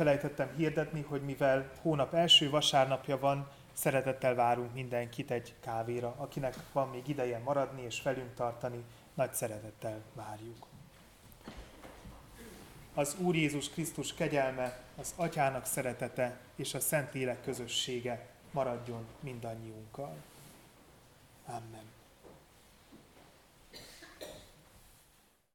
Elfelejtettem 0.00 0.56
hirdetni, 0.56 1.02
hogy 1.02 1.22
mivel 1.22 1.70
hónap 1.82 2.14
első 2.14 2.50
vasárnapja 2.50 3.18
van, 3.18 3.48
szeretettel 3.72 4.34
várunk 4.34 4.74
mindenkit 4.74 5.30
egy 5.30 5.54
kávéra. 5.60 6.14
Akinek 6.16 6.56
van 6.72 6.88
még 6.88 7.08
ideje 7.08 7.38
maradni 7.38 7.82
és 7.82 8.02
velünk 8.02 8.34
tartani, 8.34 8.84
nagy 9.14 9.34
szeretettel 9.34 10.00
várjuk. 10.12 10.66
Az 12.94 13.16
Úr 13.18 13.34
Jézus 13.34 13.68
Krisztus 13.68 14.14
kegyelme, 14.14 14.78
az 14.96 15.12
Atyának 15.16 15.66
szeretete 15.66 16.38
és 16.56 16.74
a 16.74 16.80
Szentlélek 16.80 17.42
közössége 17.42 18.26
maradjon 18.50 19.06
mindannyiunkkal. 19.20 20.16